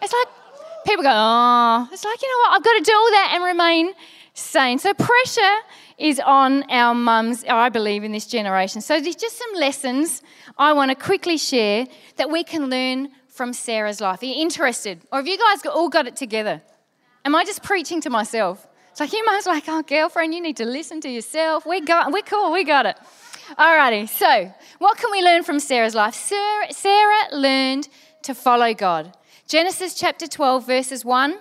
it's 0.00 0.12
like 0.12 0.28
people 0.86 1.02
go, 1.02 1.12
oh, 1.12 1.88
it's 1.92 2.04
like, 2.04 2.22
you 2.22 2.28
know 2.28 2.48
what, 2.48 2.56
I've 2.56 2.64
got 2.64 2.78
to 2.78 2.84
do 2.84 2.94
all 2.94 3.10
that 3.10 3.32
and 3.34 3.44
remain 3.44 3.92
sane. 4.32 4.78
So 4.78 4.94
pressure 4.94 5.56
is 5.98 6.20
on 6.20 6.64
our 6.70 6.94
mums, 6.94 7.44
I 7.48 7.68
believe, 7.68 8.04
in 8.04 8.12
this 8.12 8.26
generation. 8.26 8.80
So 8.80 9.00
there's 9.00 9.16
just 9.16 9.38
some 9.38 9.54
lessons 9.54 10.22
I 10.58 10.72
want 10.72 10.90
to 10.90 10.94
quickly 10.94 11.36
share 11.36 11.86
that 12.16 12.30
we 12.30 12.44
can 12.44 12.70
learn 12.70 13.10
from 13.28 13.52
Sarah's 13.52 14.00
life. 14.00 14.22
Are 14.22 14.26
you 14.26 14.40
interested? 14.40 15.00
Or 15.10 15.18
have 15.18 15.26
you 15.26 15.38
guys 15.38 15.64
all 15.66 15.88
got 15.88 16.06
it 16.06 16.16
together? 16.16 16.62
Am 17.24 17.34
I 17.34 17.44
just 17.44 17.62
preaching 17.62 18.00
to 18.02 18.10
myself? 18.10 18.66
It's 18.90 19.00
like 19.00 19.12
you 19.12 19.24
must 19.24 19.46
like, 19.46 19.64
oh, 19.68 19.82
girlfriend, 19.82 20.34
you 20.34 20.42
need 20.42 20.58
to 20.58 20.66
listen 20.66 21.00
to 21.00 21.08
yourself. 21.08 21.64
We 21.64 21.80
got, 21.80 22.12
we're 22.12 22.22
cool, 22.22 22.52
we 22.52 22.62
got 22.64 22.84
it. 22.84 22.96
Alrighty, 23.58 24.08
so 24.08 24.52
what 24.78 24.98
can 24.98 25.10
we 25.10 25.22
learn 25.22 25.42
from 25.44 25.60
Sarah's 25.60 25.94
life? 25.94 26.14
Sarah, 26.14 26.72
Sarah 26.72 27.34
learned 27.34 27.88
to 28.22 28.34
follow 28.34 28.74
God. 28.74 29.16
Genesis 29.48 29.94
chapter 29.94 30.26
12, 30.26 30.66
verses 30.66 31.04
1 31.04 31.38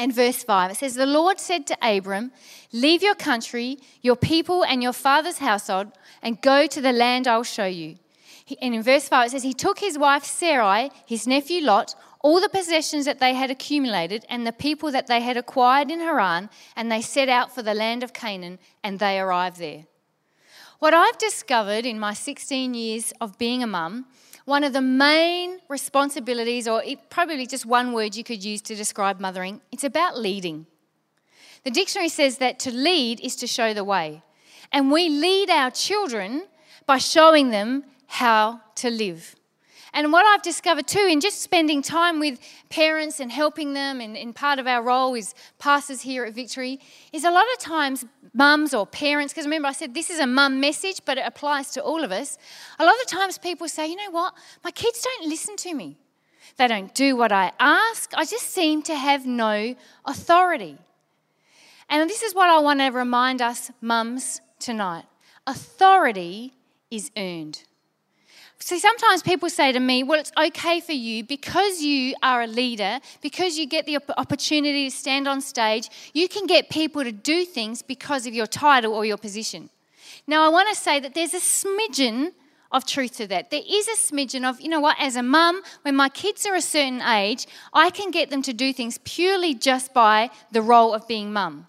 and 0.00 0.14
verse 0.14 0.42
5. 0.42 0.70
It 0.70 0.76
says, 0.78 0.94
The 0.94 1.04
Lord 1.04 1.38
said 1.38 1.66
to 1.66 1.76
Abram, 1.82 2.32
Leave 2.72 3.02
your 3.02 3.14
country, 3.14 3.78
your 4.00 4.16
people, 4.16 4.64
and 4.64 4.82
your 4.82 4.94
father's 4.94 5.38
household, 5.38 5.88
and 6.22 6.40
go 6.40 6.66
to 6.66 6.80
the 6.80 6.92
land 6.92 7.28
I'll 7.28 7.42
show 7.42 7.66
you. 7.66 7.96
And 8.62 8.74
in 8.74 8.82
verse 8.82 9.08
5, 9.08 9.26
it 9.26 9.30
says, 9.32 9.42
He 9.42 9.52
took 9.52 9.78
his 9.78 9.98
wife 9.98 10.24
Sarai, 10.24 10.90
his 11.04 11.26
nephew 11.26 11.62
Lot, 11.62 11.94
all 12.22 12.40
the 12.40 12.48
possessions 12.48 13.04
that 13.04 13.20
they 13.20 13.34
had 13.34 13.50
accumulated 13.50 14.24
and 14.30 14.46
the 14.46 14.52
people 14.52 14.90
that 14.90 15.06
they 15.06 15.20
had 15.20 15.36
acquired 15.36 15.90
in 15.90 16.00
Haran, 16.00 16.48
and 16.74 16.90
they 16.90 17.02
set 17.02 17.28
out 17.28 17.54
for 17.54 17.62
the 17.62 17.74
land 17.74 18.02
of 18.02 18.14
Canaan, 18.14 18.58
and 18.82 18.98
they 18.98 19.20
arrived 19.20 19.58
there. 19.58 19.84
What 20.78 20.94
I've 20.94 21.18
discovered 21.18 21.84
in 21.84 22.00
my 22.00 22.14
16 22.14 22.72
years 22.72 23.12
of 23.20 23.36
being 23.36 23.62
a 23.62 23.66
mum, 23.66 24.06
one 24.44 24.64
of 24.64 24.72
the 24.72 24.80
main 24.80 25.58
responsibilities, 25.68 26.66
or 26.66 26.82
probably 27.08 27.46
just 27.46 27.66
one 27.66 27.92
word 27.92 28.16
you 28.16 28.24
could 28.24 28.44
use 28.44 28.60
to 28.62 28.74
describe 28.74 29.20
mothering, 29.20 29.60
it's 29.70 29.84
about 29.84 30.18
leading. 30.18 30.66
The 31.64 31.70
dictionary 31.70 32.08
says 32.08 32.38
that 32.38 32.58
to 32.60 32.70
lead 32.70 33.20
is 33.20 33.36
to 33.36 33.46
show 33.46 33.74
the 33.74 33.84
way. 33.84 34.22
And 34.72 34.90
we 34.90 35.08
lead 35.08 35.50
our 35.50 35.70
children 35.70 36.46
by 36.86 36.98
showing 36.98 37.50
them 37.50 37.84
how 38.06 38.60
to 38.76 38.90
live. 38.90 39.36
And 39.92 40.12
what 40.12 40.24
I've 40.24 40.42
discovered 40.42 40.86
too, 40.86 41.06
in 41.10 41.20
just 41.20 41.40
spending 41.40 41.82
time 41.82 42.20
with 42.20 42.38
parents 42.68 43.20
and 43.20 43.30
helping 43.30 43.74
them, 43.74 44.00
and, 44.00 44.16
and 44.16 44.34
part 44.34 44.58
of 44.58 44.66
our 44.66 44.82
role 44.82 45.14
is 45.14 45.34
pastors 45.58 46.02
here 46.02 46.24
at 46.24 46.34
Victory, 46.34 46.80
is 47.12 47.24
a 47.24 47.30
lot 47.30 47.44
of 47.54 47.58
times 47.58 48.04
mums 48.32 48.72
or 48.72 48.86
parents, 48.86 49.32
because 49.32 49.46
remember 49.46 49.68
I 49.68 49.72
said 49.72 49.94
this 49.94 50.10
is 50.10 50.20
a 50.20 50.26
mum 50.26 50.60
message, 50.60 51.00
but 51.04 51.18
it 51.18 51.24
applies 51.26 51.70
to 51.72 51.82
all 51.82 52.04
of 52.04 52.12
us. 52.12 52.38
A 52.78 52.84
lot 52.84 52.94
of 53.00 53.06
times 53.06 53.38
people 53.38 53.68
say, 53.68 53.88
you 53.88 53.96
know 53.96 54.10
what, 54.10 54.34
my 54.62 54.70
kids 54.70 55.02
don't 55.02 55.28
listen 55.28 55.56
to 55.56 55.74
me. 55.74 55.96
They 56.56 56.68
don't 56.68 56.94
do 56.94 57.16
what 57.16 57.32
I 57.32 57.52
ask. 57.58 58.12
I 58.14 58.24
just 58.24 58.50
seem 58.50 58.82
to 58.82 58.94
have 58.94 59.26
no 59.26 59.74
authority. 60.04 60.78
And 61.88 62.08
this 62.08 62.22
is 62.22 62.34
what 62.34 62.48
I 62.48 62.58
want 62.60 62.80
to 62.80 62.88
remind 62.90 63.42
us, 63.42 63.70
mums, 63.80 64.40
tonight 64.58 65.04
authority 65.46 66.52
is 66.90 67.10
earned. 67.16 67.64
See, 68.62 68.78
sometimes 68.78 69.22
people 69.22 69.48
say 69.48 69.72
to 69.72 69.80
me, 69.80 70.02
well, 70.02 70.20
it's 70.20 70.32
okay 70.38 70.80
for 70.80 70.92
you 70.92 71.24
because 71.24 71.80
you 71.80 72.14
are 72.22 72.42
a 72.42 72.46
leader, 72.46 73.00
because 73.22 73.58
you 73.58 73.66
get 73.66 73.86
the 73.86 73.98
opportunity 74.18 74.90
to 74.90 74.94
stand 74.94 75.26
on 75.26 75.40
stage, 75.40 75.88
you 76.12 76.28
can 76.28 76.46
get 76.46 76.68
people 76.68 77.02
to 77.02 77.10
do 77.10 77.46
things 77.46 77.80
because 77.80 78.26
of 78.26 78.34
your 78.34 78.46
title 78.46 78.92
or 78.92 79.06
your 79.06 79.16
position. 79.16 79.70
Now, 80.26 80.44
I 80.44 80.50
want 80.50 80.68
to 80.68 80.74
say 80.74 81.00
that 81.00 81.14
there's 81.14 81.32
a 81.32 81.38
smidgen 81.38 82.32
of 82.70 82.86
truth 82.86 83.16
to 83.16 83.26
that. 83.28 83.50
There 83.50 83.62
is 83.66 83.88
a 83.88 83.96
smidgen 83.96 84.48
of, 84.48 84.60
you 84.60 84.68
know 84.68 84.78
what, 84.78 84.96
as 85.00 85.16
a 85.16 85.22
mum, 85.22 85.62
when 85.82 85.96
my 85.96 86.10
kids 86.10 86.46
are 86.46 86.54
a 86.54 86.60
certain 86.60 87.00
age, 87.00 87.46
I 87.72 87.88
can 87.88 88.10
get 88.10 88.28
them 88.28 88.42
to 88.42 88.52
do 88.52 88.72
things 88.74 88.98
purely 89.04 89.54
just 89.54 89.94
by 89.94 90.30
the 90.52 90.62
role 90.62 90.92
of 90.92 91.08
being 91.08 91.32
mum. 91.32 91.66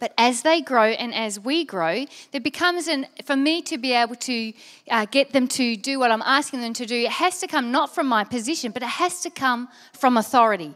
But 0.00 0.14
as 0.16 0.42
they 0.42 0.62
grow 0.62 0.86
and 0.86 1.14
as 1.14 1.38
we 1.38 1.64
grow, 1.64 2.06
there 2.32 2.40
becomes 2.40 2.88
an, 2.88 3.06
for 3.24 3.36
me 3.36 3.60
to 3.62 3.76
be 3.76 3.92
able 3.92 4.16
to 4.16 4.52
uh, 4.90 5.04
get 5.04 5.32
them 5.32 5.46
to 5.48 5.76
do 5.76 5.98
what 5.98 6.10
I'm 6.10 6.22
asking 6.22 6.62
them 6.62 6.72
to 6.72 6.86
do, 6.86 6.96
it 6.96 7.10
has 7.10 7.38
to 7.40 7.46
come 7.46 7.70
not 7.70 7.94
from 7.94 8.08
my 8.08 8.24
position, 8.24 8.72
but 8.72 8.82
it 8.82 8.88
has 8.88 9.20
to 9.20 9.30
come 9.30 9.68
from 9.92 10.16
authority. 10.16 10.74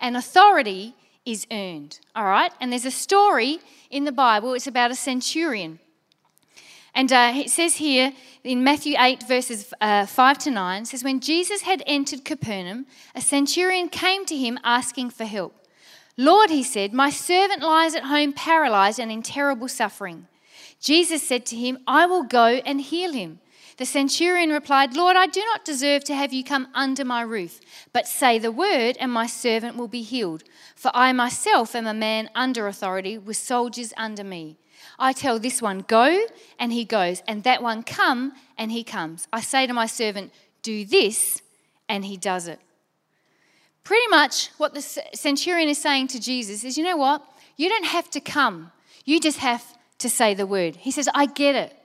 And 0.00 0.16
authority 0.16 0.94
is 1.24 1.46
earned, 1.50 2.00
all 2.14 2.24
right? 2.24 2.52
And 2.60 2.72
there's 2.72 2.84
a 2.84 2.90
story 2.90 3.60
in 3.90 4.04
the 4.04 4.12
Bible, 4.12 4.54
it's 4.54 4.66
about 4.66 4.90
a 4.90 4.96
centurion. 4.96 5.78
And 6.96 7.12
uh, 7.12 7.32
it 7.34 7.50
says 7.50 7.76
here 7.76 8.12
in 8.42 8.62
Matthew 8.62 8.96
8, 8.98 9.26
verses 9.26 9.72
uh, 9.80 10.06
5 10.06 10.38
to 10.38 10.50
9, 10.50 10.84
says, 10.84 11.02
When 11.02 11.20
Jesus 11.20 11.62
had 11.62 11.82
entered 11.86 12.24
Capernaum, 12.24 12.86
a 13.14 13.20
centurion 13.20 13.88
came 13.88 14.24
to 14.26 14.36
him 14.36 14.58
asking 14.62 15.10
for 15.10 15.24
help. 15.24 15.63
Lord, 16.16 16.50
he 16.50 16.62
said, 16.62 16.92
my 16.92 17.10
servant 17.10 17.62
lies 17.62 17.94
at 17.94 18.04
home 18.04 18.32
paralyzed 18.32 19.00
and 19.00 19.10
in 19.10 19.22
terrible 19.22 19.68
suffering. 19.68 20.28
Jesus 20.80 21.26
said 21.26 21.44
to 21.46 21.56
him, 21.56 21.78
I 21.86 22.06
will 22.06 22.22
go 22.22 22.60
and 22.64 22.80
heal 22.80 23.12
him. 23.12 23.40
The 23.76 23.86
centurion 23.86 24.50
replied, 24.50 24.94
Lord, 24.94 25.16
I 25.16 25.26
do 25.26 25.40
not 25.40 25.64
deserve 25.64 26.04
to 26.04 26.14
have 26.14 26.32
you 26.32 26.44
come 26.44 26.68
under 26.74 27.04
my 27.04 27.22
roof, 27.22 27.60
but 27.92 28.06
say 28.06 28.38
the 28.38 28.52
word, 28.52 28.96
and 29.00 29.10
my 29.10 29.26
servant 29.26 29.76
will 29.76 29.88
be 29.88 30.02
healed. 30.02 30.44
For 30.76 30.92
I 30.94 31.12
myself 31.12 31.74
am 31.74 31.86
a 31.86 31.94
man 31.94 32.30
under 32.36 32.68
authority, 32.68 33.18
with 33.18 33.36
soldiers 33.36 33.92
under 33.96 34.22
me. 34.22 34.58
I 34.96 35.12
tell 35.12 35.40
this 35.40 35.60
one, 35.60 35.80
Go, 35.80 36.26
and 36.58 36.72
he 36.72 36.84
goes, 36.84 37.22
and 37.26 37.42
that 37.42 37.62
one, 37.62 37.82
Come, 37.82 38.34
and 38.56 38.70
he 38.70 38.84
comes. 38.84 39.26
I 39.32 39.40
say 39.40 39.66
to 39.66 39.72
my 39.72 39.86
servant, 39.86 40.32
Do 40.62 40.84
this, 40.84 41.42
and 41.88 42.04
he 42.04 42.16
does 42.16 42.46
it. 42.46 42.60
Pretty 43.84 44.08
much 44.08 44.48
what 44.56 44.72
the 44.72 44.80
centurion 44.80 45.68
is 45.68 45.78
saying 45.78 46.08
to 46.08 46.20
Jesus 46.20 46.64
is, 46.64 46.78
you 46.78 46.84
know 46.84 46.96
what? 46.96 47.22
You 47.56 47.68
don't 47.68 47.84
have 47.84 48.10
to 48.10 48.20
come. 48.20 48.72
You 49.04 49.20
just 49.20 49.38
have 49.38 49.62
to 49.98 50.08
say 50.08 50.34
the 50.34 50.46
word. 50.46 50.76
He 50.76 50.90
says, 50.90 51.08
I 51.14 51.26
get 51.26 51.54
it. 51.54 51.76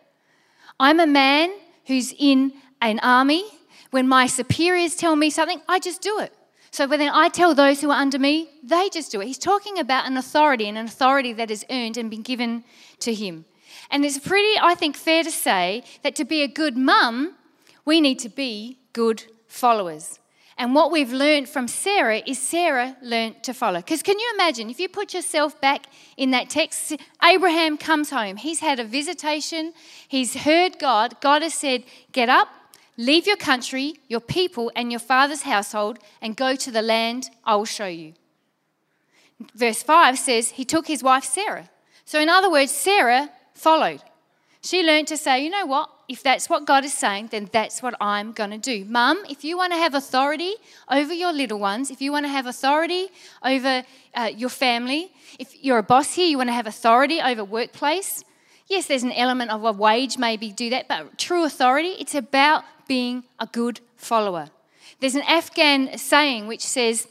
I'm 0.79 0.99
a 0.99 1.07
man 1.07 1.51
who's 1.87 2.13
in 2.17 2.53
an 2.81 2.99
army. 2.99 3.43
When 3.91 4.07
my 4.07 4.27
superiors 4.27 4.95
tell 4.95 5.15
me 5.15 5.29
something, 5.29 5.61
I 5.67 5.79
just 5.79 6.01
do 6.01 6.19
it. 6.19 6.33
So 6.71 6.87
when 6.87 7.01
I 7.01 7.29
tell 7.29 7.53
those 7.53 7.81
who 7.81 7.89
are 7.89 7.99
under 7.99 8.19
me, 8.19 8.49
they 8.63 8.89
just 8.89 9.11
do 9.11 9.19
it. 9.19 9.25
He's 9.25 9.39
talking 9.39 9.79
about 9.79 10.05
an 10.05 10.15
authority 10.15 10.69
and 10.69 10.77
an 10.77 10.85
authority 10.85 11.33
that 11.33 11.51
is 11.51 11.65
earned 11.69 11.97
and 11.97 12.09
been 12.09 12.21
given 12.21 12.63
to 12.99 13.13
him. 13.13 13.45
And 13.91 14.05
it's 14.05 14.19
pretty, 14.19 14.53
I 14.61 14.75
think, 14.75 14.95
fair 14.95 15.23
to 15.23 15.31
say 15.31 15.83
that 16.03 16.15
to 16.15 16.25
be 16.25 16.43
a 16.43 16.47
good 16.47 16.77
mum, 16.77 17.35
we 17.85 17.99
need 17.99 18.19
to 18.19 18.29
be 18.29 18.77
good 18.93 19.23
followers. 19.47 20.19
And 20.59 20.75
what 20.75 20.91
we've 20.91 21.13
learned 21.13 21.47
from 21.47 21.69
Sarah 21.69 22.21
is 22.27 22.37
Sarah 22.37 22.97
learned 23.01 23.41
to 23.43 23.53
follow. 23.53 23.79
Because 23.79 24.03
can 24.03 24.19
you 24.19 24.29
imagine 24.35 24.69
if 24.69 24.77
you 24.77 24.89
put 24.89 25.13
yourself 25.13 25.59
back 25.61 25.85
in 26.17 26.31
that 26.31 26.49
text? 26.49 26.97
Abraham 27.23 27.77
comes 27.77 28.09
home. 28.09 28.35
He's 28.35 28.59
had 28.59 28.77
a 28.77 28.83
visitation. 28.83 29.73
He's 30.05 30.35
heard 30.35 30.77
God. 30.77 31.15
God 31.21 31.43
has 31.43 31.53
said, 31.53 31.85
Get 32.11 32.27
up, 32.27 32.49
leave 32.97 33.25
your 33.25 33.37
country, 33.37 34.01
your 34.09 34.19
people, 34.19 34.69
and 34.75 34.91
your 34.91 34.99
father's 34.99 35.43
household, 35.43 35.97
and 36.21 36.35
go 36.35 36.57
to 36.57 36.71
the 36.71 36.81
land 36.81 37.29
I 37.45 37.55
will 37.55 37.63
show 37.63 37.87
you. 37.87 38.15
Verse 39.55 39.81
5 39.81 40.19
says, 40.19 40.49
He 40.51 40.65
took 40.65 40.87
his 40.87 41.01
wife 41.01 41.23
Sarah. 41.23 41.69
So, 42.03 42.19
in 42.19 42.27
other 42.27 42.51
words, 42.51 42.73
Sarah 42.73 43.29
followed. 43.53 44.01
She 44.59 44.83
learned 44.83 45.07
to 45.07 45.15
say, 45.15 45.41
You 45.41 45.51
know 45.51 45.65
what? 45.65 45.89
If 46.09 46.23
that's 46.23 46.49
what 46.49 46.65
God 46.65 46.83
is 46.83 46.93
saying, 46.93 47.29
then 47.31 47.47
that's 47.53 47.83
what 47.83 47.93
I'm 48.01 48.31
going 48.31 48.49
to 48.49 48.57
do. 48.57 48.83
Mum, 48.83 49.23
if 49.29 49.43
you 49.43 49.55
want 49.55 49.73
to 49.73 49.77
have 49.77 49.93
authority 49.93 50.55
over 50.89 51.13
your 51.13 51.31
little 51.31 51.59
ones, 51.59 51.91
if 51.91 52.01
you 52.01 52.11
want 52.11 52.25
to 52.25 52.29
have 52.29 52.47
authority 52.47 53.09
over 53.45 53.83
uh, 54.15 54.31
your 54.35 54.49
family, 54.49 55.11
if 55.37 55.53
you're 55.63 55.77
a 55.77 55.83
boss 55.83 56.15
here, 56.15 56.25
you 56.25 56.37
want 56.37 56.49
to 56.49 56.53
have 56.53 56.65
authority 56.65 57.21
over 57.21 57.43
workplace. 57.43 58.23
Yes, 58.67 58.87
there's 58.87 59.03
an 59.03 59.11
element 59.11 59.51
of 59.51 59.63
a 59.63 59.71
wage, 59.71 60.17
maybe 60.17 60.51
do 60.51 60.71
that, 60.71 60.87
but 60.87 61.19
true 61.19 61.43
authority, 61.45 61.95
it's 61.99 62.15
about 62.15 62.63
being 62.87 63.23
a 63.37 63.45
good 63.45 63.79
follower. 63.95 64.49
There's 64.99 65.15
an 65.15 65.21
Afghan 65.27 65.95
saying 65.99 66.47
which 66.47 66.61
says, 66.61 67.07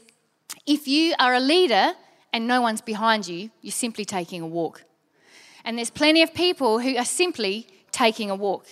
if 0.67 0.89
you 0.89 1.15
are 1.21 1.35
a 1.35 1.41
leader 1.41 1.93
and 2.33 2.49
no 2.49 2.61
one's 2.61 2.81
behind 2.81 3.29
you, 3.29 3.51
you're 3.63 3.71
simply 3.71 4.05
taking 4.05 4.43
a 4.43 4.47
walk. 4.47 4.83
And 5.65 5.79
there's 5.79 5.91
plenty 5.91 6.21
of 6.23 6.35
people 6.35 6.81
who 6.81 6.97
are 6.97 7.05
simply 7.05 7.69
taking 7.93 8.29
a 8.29 8.35
walk. 8.35 8.67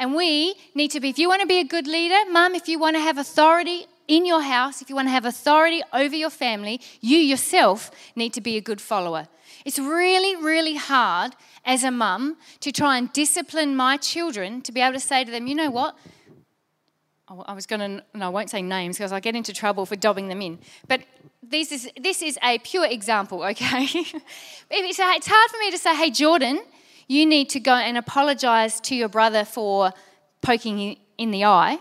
And 0.00 0.14
we 0.14 0.54
need 0.74 0.90
to 0.92 1.00
be, 1.00 1.10
if 1.10 1.18
you 1.18 1.28
want 1.28 1.42
to 1.42 1.46
be 1.46 1.58
a 1.58 1.64
good 1.64 1.86
leader, 1.86 2.18
mum, 2.30 2.54
if 2.54 2.68
you 2.68 2.78
want 2.78 2.96
to 2.96 3.00
have 3.00 3.18
authority 3.18 3.84
in 4.08 4.24
your 4.24 4.40
house, 4.40 4.80
if 4.80 4.88
you 4.88 4.96
want 4.96 5.08
to 5.08 5.12
have 5.12 5.26
authority 5.26 5.82
over 5.92 6.16
your 6.16 6.30
family, 6.30 6.80
you 7.02 7.18
yourself 7.18 7.90
need 8.16 8.32
to 8.32 8.40
be 8.40 8.56
a 8.56 8.62
good 8.62 8.80
follower. 8.80 9.28
It's 9.66 9.78
really, 9.78 10.36
really 10.36 10.76
hard 10.76 11.36
as 11.66 11.84
a 11.84 11.90
mum 11.90 12.38
to 12.60 12.72
try 12.72 12.96
and 12.96 13.12
discipline 13.12 13.76
my 13.76 13.98
children 13.98 14.62
to 14.62 14.72
be 14.72 14.80
able 14.80 14.94
to 14.94 15.00
say 15.00 15.22
to 15.22 15.30
them, 15.30 15.46
you 15.46 15.54
know 15.54 15.70
what? 15.70 15.94
I 17.28 17.52
was 17.52 17.66
going 17.66 17.80
to, 17.80 18.04
no, 18.14 18.26
I 18.26 18.28
won't 18.30 18.48
say 18.48 18.62
names 18.62 18.96
because 18.96 19.12
I 19.12 19.20
get 19.20 19.36
into 19.36 19.52
trouble 19.52 19.84
for 19.84 19.96
dobbing 19.96 20.28
them 20.28 20.40
in. 20.40 20.60
But 20.88 21.02
this 21.42 21.70
is, 21.72 21.90
this 22.00 22.22
is 22.22 22.38
a 22.42 22.58
pure 22.58 22.86
example, 22.86 23.42
okay? 23.44 23.84
it's 24.70 25.28
hard 25.28 25.50
for 25.50 25.58
me 25.58 25.70
to 25.70 25.78
say, 25.78 25.94
hey, 25.94 26.10
Jordan, 26.10 26.62
you 27.10 27.26
need 27.26 27.50
to 27.50 27.58
go 27.58 27.74
and 27.74 27.98
apologize 27.98 28.80
to 28.80 28.94
your 28.94 29.08
brother 29.08 29.44
for 29.44 29.92
poking 30.42 30.96
in 31.18 31.32
the 31.32 31.44
eye, 31.44 31.78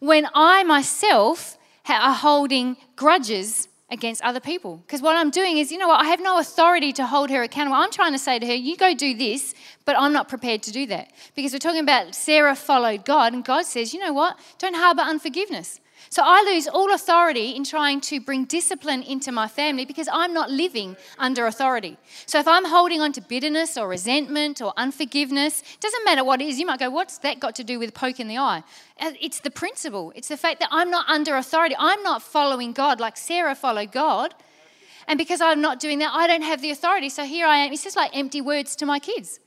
when 0.00 0.28
I 0.34 0.64
myself 0.64 1.56
are 1.88 2.12
holding 2.12 2.76
grudges 2.94 3.68
against 3.90 4.22
other 4.22 4.38
people. 4.38 4.76
Because 4.76 5.00
what 5.00 5.16
I'm 5.16 5.30
doing 5.30 5.56
is, 5.56 5.72
you 5.72 5.78
know 5.78 5.88
what, 5.88 6.00
I 6.00 6.04
have 6.04 6.20
no 6.20 6.38
authority 6.38 6.92
to 6.92 7.06
hold 7.06 7.30
her 7.30 7.42
accountable. 7.42 7.76
I'm 7.76 7.90
trying 7.90 8.12
to 8.12 8.18
say 8.18 8.38
to 8.38 8.46
her, 8.46 8.54
you 8.54 8.76
go 8.76 8.94
do 8.94 9.14
this, 9.14 9.54
but 9.86 9.96
I'm 9.98 10.12
not 10.12 10.28
prepared 10.28 10.62
to 10.64 10.72
do 10.72 10.86
that. 10.86 11.10
Because 11.34 11.52
we're 11.52 11.58
talking 11.58 11.80
about 11.80 12.14
Sarah 12.14 12.54
followed 12.54 13.06
God, 13.06 13.32
and 13.32 13.42
God 13.42 13.64
says, 13.64 13.94
you 13.94 13.98
know 13.98 14.12
what, 14.12 14.38
don't 14.58 14.76
harbor 14.76 15.02
unforgiveness. 15.02 15.80
So 16.08 16.22
I 16.24 16.42
lose 16.42 16.66
all 16.66 16.92
authority 16.92 17.50
in 17.50 17.64
trying 17.64 18.00
to 18.02 18.20
bring 18.20 18.44
discipline 18.44 19.02
into 19.02 19.30
my 19.30 19.46
family 19.46 19.84
because 19.84 20.08
I'm 20.12 20.32
not 20.32 20.50
living 20.50 20.96
under 21.18 21.46
authority. 21.46 21.96
So 22.26 22.38
if 22.38 22.48
I'm 22.48 22.64
holding 22.64 23.00
on 23.00 23.12
to 23.12 23.20
bitterness 23.20 23.76
or 23.76 23.88
resentment 23.88 24.60
or 24.62 24.72
unforgiveness, 24.76 25.62
doesn't 25.80 26.04
matter 26.04 26.24
what 26.24 26.40
it 26.40 26.48
is, 26.48 26.58
you 26.58 26.66
might 26.66 26.80
go, 26.80 26.90
what's 26.90 27.18
that 27.18 27.38
got 27.38 27.54
to 27.56 27.64
do 27.64 27.78
with 27.78 27.94
poke 27.94 28.18
in 28.18 28.28
the 28.28 28.38
eye? 28.38 28.64
Uh, 28.98 29.12
it's 29.20 29.40
the 29.40 29.50
principle. 29.50 30.12
It's 30.16 30.28
the 30.28 30.36
fact 30.36 30.60
that 30.60 30.68
I'm 30.72 30.90
not 30.90 31.08
under 31.08 31.36
authority. 31.36 31.76
I'm 31.78 32.02
not 32.02 32.22
following 32.22 32.72
God 32.72 32.98
like 33.00 33.16
Sarah 33.16 33.54
followed 33.54 33.92
God. 33.92 34.34
And 35.06 35.18
because 35.18 35.40
I'm 35.40 35.60
not 35.60 35.80
doing 35.80 35.98
that, 35.98 36.12
I 36.14 36.26
don't 36.26 36.42
have 36.42 36.62
the 36.62 36.70
authority. 36.70 37.08
So 37.08 37.24
here 37.24 37.46
I 37.46 37.56
am. 37.58 37.72
It's 37.72 37.82
just 37.82 37.96
like 37.96 38.16
empty 38.16 38.40
words 38.40 38.76
to 38.76 38.86
my 38.86 38.98
kids. 38.98 39.40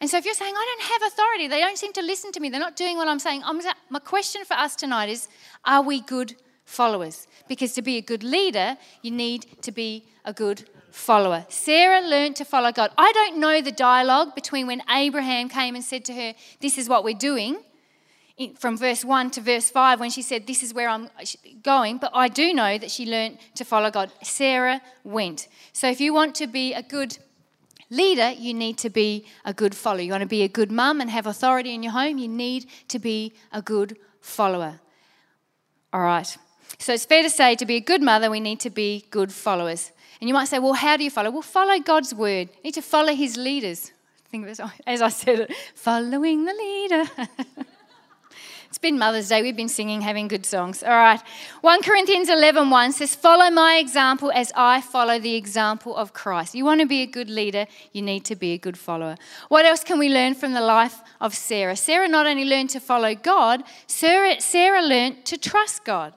And 0.00 0.10
so 0.10 0.18
if 0.18 0.24
you're 0.24 0.34
saying, 0.34 0.54
I 0.56 0.76
don't 0.76 0.92
have 0.92 1.12
authority, 1.12 1.48
they 1.48 1.60
don't 1.60 1.78
seem 1.78 1.92
to 1.94 2.02
listen 2.02 2.32
to 2.32 2.40
me, 2.40 2.48
they're 2.48 2.60
not 2.60 2.76
doing 2.76 2.96
what 2.96 3.08
I'm 3.08 3.18
saying, 3.18 3.42
I'm, 3.44 3.60
my 3.90 3.98
question 3.98 4.44
for 4.44 4.54
us 4.54 4.76
tonight 4.76 5.08
is 5.08 5.28
are 5.64 5.82
we 5.82 6.00
good 6.00 6.36
followers? 6.64 7.26
Because 7.48 7.72
to 7.74 7.82
be 7.82 7.96
a 7.96 8.02
good 8.02 8.22
leader, 8.22 8.76
you 9.02 9.10
need 9.10 9.46
to 9.62 9.72
be 9.72 10.04
a 10.24 10.32
good 10.32 10.68
follower. 10.90 11.44
Sarah 11.48 12.00
learned 12.00 12.36
to 12.36 12.44
follow 12.44 12.72
God. 12.72 12.90
I 12.96 13.12
don't 13.12 13.38
know 13.38 13.60
the 13.60 13.72
dialogue 13.72 14.34
between 14.34 14.66
when 14.66 14.82
Abraham 14.88 15.48
came 15.48 15.74
and 15.74 15.84
said 15.84 16.04
to 16.06 16.14
her, 16.14 16.34
This 16.60 16.78
is 16.78 16.88
what 16.88 17.04
we're 17.04 17.18
doing, 17.18 17.58
from 18.58 18.76
verse 18.76 19.04
1 19.04 19.30
to 19.32 19.40
verse 19.40 19.70
5, 19.70 20.00
when 20.00 20.10
she 20.10 20.22
said, 20.22 20.46
This 20.46 20.62
is 20.62 20.72
where 20.72 20.88
I'm 20.88 21.08
going, 21.62 21.98
but 21.98 22.10
I 22.14 22.28
do 22.28 22.52
know 22.54 22.78
that 22.78 22.90
she 22.90 23.06
learned 23.06 23.38
to 23.56 23.64
follow 23.64 23.90
God. 23.90 24.10
Sarah 24.22 24.80
went. 25.02 25.48
So 25.72 25.88
if 25.88 26.00
you 26.00 26.14
want 26.14 26.34
to 26.36 26.46
be 26.46 26.72
a 26.72 26.82
good 26.82 27.18
Leader, 27.90 28.30
you 28.30 28.54
need 28.54 28.78
to 28.78 28.90
be 28.90 29.26
a 29.44 29.52
good 29.52 29.74
follower. 29.74 30.00
You 30.00 30.10
want 30.10 30.22
to 30.22 30.26
be 30.26 30.42
a 30.42 30.48
good 30.48 30.70
mum 30.70 31.00
and 31.00 31.10
have 31.10 31.26
authority 31.26 31.74
in 31.74 31.82
your 31.82 31.92
home, 31.92 32.18
you 32.18 32.28
need 32.28 32.66
to 32.88 32.98
be 32.98 33.32
a 33.52 33.62
good 33.62 33.96
follower. 34.20 34.80
All 35.92 36.00
right. 36.00 36.36
So 36.78 36.92
it's 36.92 37.04
fair 37.04 37.22
to 37.22 37.30
say 37.30 37.54
to 37.56 37.66
be 37.66 37.76
a 37.76 37.80
good 37.80 38.02
mother, 38.02 38.30
we 38.30 38.40
need 38.40 38.60
to 38.60 38.70
be 38.70 39.04
good 39.10 39.32
followers. 39.32 39.92
And 40.20 40.28
you 40.28 40.34
might 40.34 40.48
say, 40.48 40.58
well, 40.58 40.72
how 40.72 40.96
do 40.96 41.04
you 41.04 41.10
follow? 41.10 41.30
Well, 41.30 41.42
follow 41.42 41.78
God's 41.80 42.14
word. 42.14 42.48
You 42.56 42.62
need 42.64 42.74
to 42.74 42.82
follow 42.82 43.14
his 43.14 43.36
leaders. 43.36 43.92
I 44.26 44.28
think 44.30 44.46
as 44.86 45.02
I 45.02 45.08
said 45.08 45.40
it, 45.40 45.52
following 45.74 46.44
the 46.44 46.54
leader. 46.54 47.04
It's 48.74 48.78
been 48.80 48.98
Mother's 48.98 49.28
Day. 49.28 49.40
We've 49.40 49.54
been 49.54 49.68
singing, 49.68 50.00
having 50.00 50.26
good 50.26 50.44
songs. 50.44 50.82
All 50.82 50.90
right. 50.90 51.22
1 51.60 51.82
Corinthians 51.84 52.28
11 52.28 52.70
1 52.70 52.90
says, 52.90 53.14
Follow 53.14 53.48
my 53.48 53.76
example 53.76 54.32
as 54.32 54.50
I 54.56 54.80
follow 54.80 55.20
the 55.20 55.36
example 55.36 55.94
of 55.94 56.12
Christ. 56.12 56.56
You 56.56 56.64
want 56.64 56.80
to 56.80 56.86
be 56.86 57.00
a 57.00 57.06
good 57.06 57.30
leader, 57.30 57.68
you 57.92 58.02
need 58.02 58.24
to 58.24 58.34
be 58.34 58.50
a 58.50 58.58
good 58.58 58.76
follower. 58.76 59.14
What 59.48 59.64
else 59.64 59.84
can 59.84 60.00
we 60.00 60.08
learn 60.08 60.34
from 60.34 60.54
the 60.54 60.60
life 60.60 61.02
of 61.20 61.36
Sarah? 61.36 61.76
Sarah 61.76 62.08
not 62.08 62.26
only 62.26 62.44
learned 62.44 62.70
to 62.70 62.80
follow 62.80 63.14
God, 63.14 63.62
Sarah, 63.86 64.40
Sarah 64.40 64.82
learned 64.82 65.24
to 65.26 65.38
trust 65.38 65.84
God. 65.84 66.12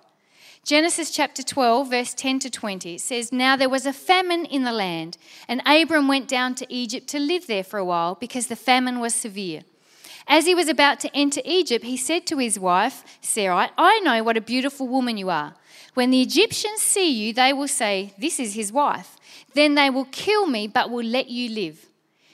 Genesis 0.63 1.11
chapter 1.11 1.43
12, 1.43 1.91
verse 1.91 2.15
10 2.15 2.39
to 2.39 2.49
20, 2.49 2.97
says, 2.97 3.31
Now 3.31 3.55
there 3.55 3.69
was 3.69 3.85
a 3.85 3.93
famine 3.93 4.45
in 4.45 4.63
the 4.63 4.73
land, 4.73 5.19
and 5.47 5.61
Abram 5.63 6.07
went 6.07 6.27
down 6.27 6.55
to 6.55 6.73
Egypt 6.73 7.05
to 7.09 7.19
live 7.19 7.45
there 7.45 7.63
for 7.63 7.77
a 7.77 7.85
while 7.85 8.15
because 8.15 8.47
the 8.47 8.55
famine 8.55 8.99
was 8.99 9.13
severe. 9.13 9.61
As 10.27 10.45
he 10.45 10.53
was 10.53 10.67
about 10.67 10.99
to 11.01 11.15
enter 11.15 11.41
Egypt, 11.45 11.85
he 11.85 11.95
said 11.95 12.25
to 12.27 12.37
his 12.37 12.59
wife, 12.59 13.03
Sarai, 13.21 13.69
I 13.77 13.99
know 13.99 14.23
what 14.23 14.35
a 14.35 14.41
beautiful 14.41 14.87
woman 14.87 15.17
you 15.17 15.29
are. 15.29 15.55
When 15.93 16.11
the 16.11 16.21
Egyptians 16.21 16.81
see 16.81 17.09
you, 17.09 17.33
they 17.33 17.53
will 17.53 17.67
say, 17.67 18.13
This 18.17 18.39
is 18.39 18.53
his 18.53 18.71
wife. 18.71 19.17
Then 19.53 19.75
they 19.75 19.89
will 19.89 20.05
kill 20.05 20.45
me, 20.45 20.67
but 20.67 20.91
will 20.91 21.05
let 21.05 21.29
you 21.29 21.49
live. 21.49 21.87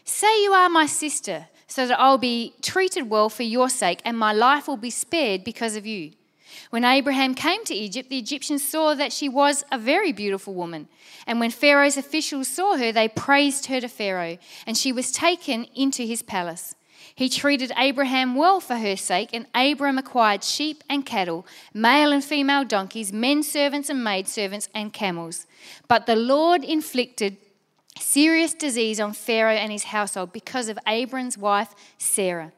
Say 0.04 0.44
you 0.44 0.52
are 0.52 0.70
my 0.70 0.88
sister, 0.88 1.48
so 1.68 1.88
that 1.88 2.00
I'll 2.00 2.18
be 2.18 2.54
treated 2.62 3.10
well 3.10 3.30
for 3.30 3.44
your 3.44 3.70
sake, 3.70 4.02
and 4.04 4.18
my 4.18 4.34
life 4.34 4.68
will 4.68 4.78
be 4.78 4.90
spared 4.90 5.44
because 5.44 5.76
of 5.76 5.86
you. 5.86 6.12
When 6.72 6.84
Abraham 6.84 7.36
came 7.36 7.64
to 7.66 7.76
Egypt, 7.76 8.10
the 8.10 8.18
Egyptians 8.18 8.68
saw 8.68 8.96
that 8.96 9.14
she 9.14 9.30
was 9.30 9.64
a 9.72 9.78
very 9.78 10.12
beautiful 10.12 10.54
woman. 10.54 10.88
And 11.28 11.40
when 11.40 11.52
Pharaoh's 11.52 11.98
officials 11.98 12.48
saw 12.48 12.78
her, 12.78 12.92
they 12.92 13.08
praised 13.08 13.68
her 13.68 13.80
to 13.80 13.88
Pharaoh, 13.88 14.40
and 14.66 14.76
she 14.76 14.92
was 14.92 15.12
taken 15.12 15.68
into 15.76 16.04
his 16.04 16.22
palace. 16.22 16.76
He 17.16 17.30
treated 17.30 17.72
Abraham 17.78 18.36
well 18.36 18.60
for 18.60 18.78
her 18.78 18.96
sake, 18.96 19.30
and 19.34 19.46
Abram 19.54 19.98
acquired 19.98 20.44
sheep 20.44 20.84
and 20.90 21.06
cattle, 21.06 21.46
male 21.74 22.12
and 22.12 22.24
female 22.24 22.64
donkeys, 22.64 23.14
men 23.14 23.44
servants 23.44 23.90
and 23.90 24.04
maid 24.04 24.28
servants, 24.28 24.68
and 24.74 24.92
camels. 24.92 25.46
But 25.88 26.06
the 26.06 26.16
Lord 26.16 26.64
inflicted 26.64 27.38
serious 28.00 28.54
disease 28.54 29.00
on 29.00 29.14
Pharaoh 29.14 29.54
and 29.54 29.72
his 29.72 29.86
household 29.86 30.34
because 30.34 30.70
of 30.70 30.80
Abram's 30.88 31.38
wife, 31.38 31.76
Sarah. 31.98 32.52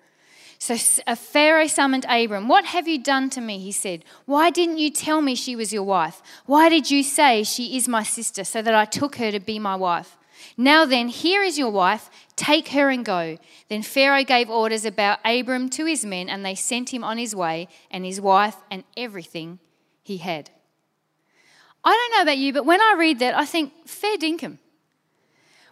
So 0.57 0.75
uh, 1.05 1.15
Pharaoh 1.15 1.67
summoned 1.67 2.05
Abram. 2.07 2.47
What 2.47 2.65
have 2.65 2.87
you 2.87 2.97
done 2.97 3.29
to 3.31 3.41
me? 3.41 3.59
He 3.59 3.71
said. 3.71 4.05
Why 4.25 4.49
didn't 4.49 4.77
you 4.77 4.89
tell 4.89 5.21
me 5.21 5.35
she 5.35 5.55
was 5.55 5.73
your 5.73 5.83
wife? 5.83 6.21
Why 6.45 6.69
did 6.69 6.89
you 6.89 7.03
say 7.03 7.43
she 7.43 7.77
is 7.77 7.87
my 7.87 8.03
sister 8.03 8.43
so 8.43 8.61
that 8.61 8.73
I 8.73 8.85
took 8.85 9.17
her 9.17 9.31
to 9.31 9.39
be 9.39 9.59
my 9.59 9.75
wife? 9.75 10.17
Now 10.57 10.85
then, 10.85 11.07
here 11.07 11.43
is 11.43 11.57
your 11.57 11.69
wife. 11.69 12.09
Take 12.35 12.69
her 12.69 12.89
and 12.89 13.05
go. 13.05 13.37
Then 13.69 13.81
Pharaoh 13.81 14.23
gave 14.23 14.49
orders 14.49 14.85
about 14.85 15.19
Abram 15.25 15.69
to 15.71 15.85
his 15.85 16.05
men, 16.05 16.29
and 16.29 16.45
they 16.45 16.55
sent 16.55 16.93
him 16.93 17.03
on 17.03 17.17
his 17.17 17.35
way, 17.35 17.67
and 17.91 18.05
his 18.05 18.19
wife, 18.19 18.55
and 18.69 18.83
everything 18.97 19.59
he 20.03 20.17
had. 20.17 20.49
I 21.83 21.91
don't 21.91 22.17
know 22.17 22.23
about 22.23 22.37
you, 22.37 22.51
but 22.51 22.65
when 22.65 22.81
I 22.81 22.95
read 22.97 23.19
that, 23.19 23.35
I 23.35 23.45
think, 23.45 23.87
fair 23.87 24.17
dinkum. 24.17 24.57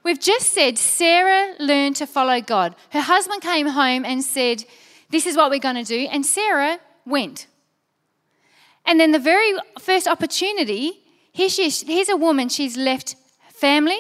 We've 0.03 0.19
just 0.19 0.53
said 0.53 0.77
Sarah 0.77 1.55
learned 1.59 1.95
to 1.97 2.05
follow 2.05 2.41
God. 2.41 2.75
Her 2.89 3.01
husband 3.01 3.41
came 3.41 3.67
home 3.67 4.03
and 4.05 4.23
said, 4.23 4.65
This 5.09 5.25
is 5.25 5.37
what 5.37 5.49
we're 5.49 5.59
going 5.59 5.75
to 5.75 5.83
do. 5.83 6.07
And 6.11 6.25
Sarah 6.25 6.79
went. 7.05 7.47
And 8.85 8.99
then 8.99 9.11
the 9.11 9.19
very 9.19 9.53
first 9.79 10.07
opportunity, 10.07 10.99
here 11.31 11.49
she 11.49 11.67
is, 11.67 11.81
here's 11.81 12.09
a 12.09 12.17
woman, 12.17 12.49
she's 12.49 12.75
left 12.75 13.15
family, 13.53 13.99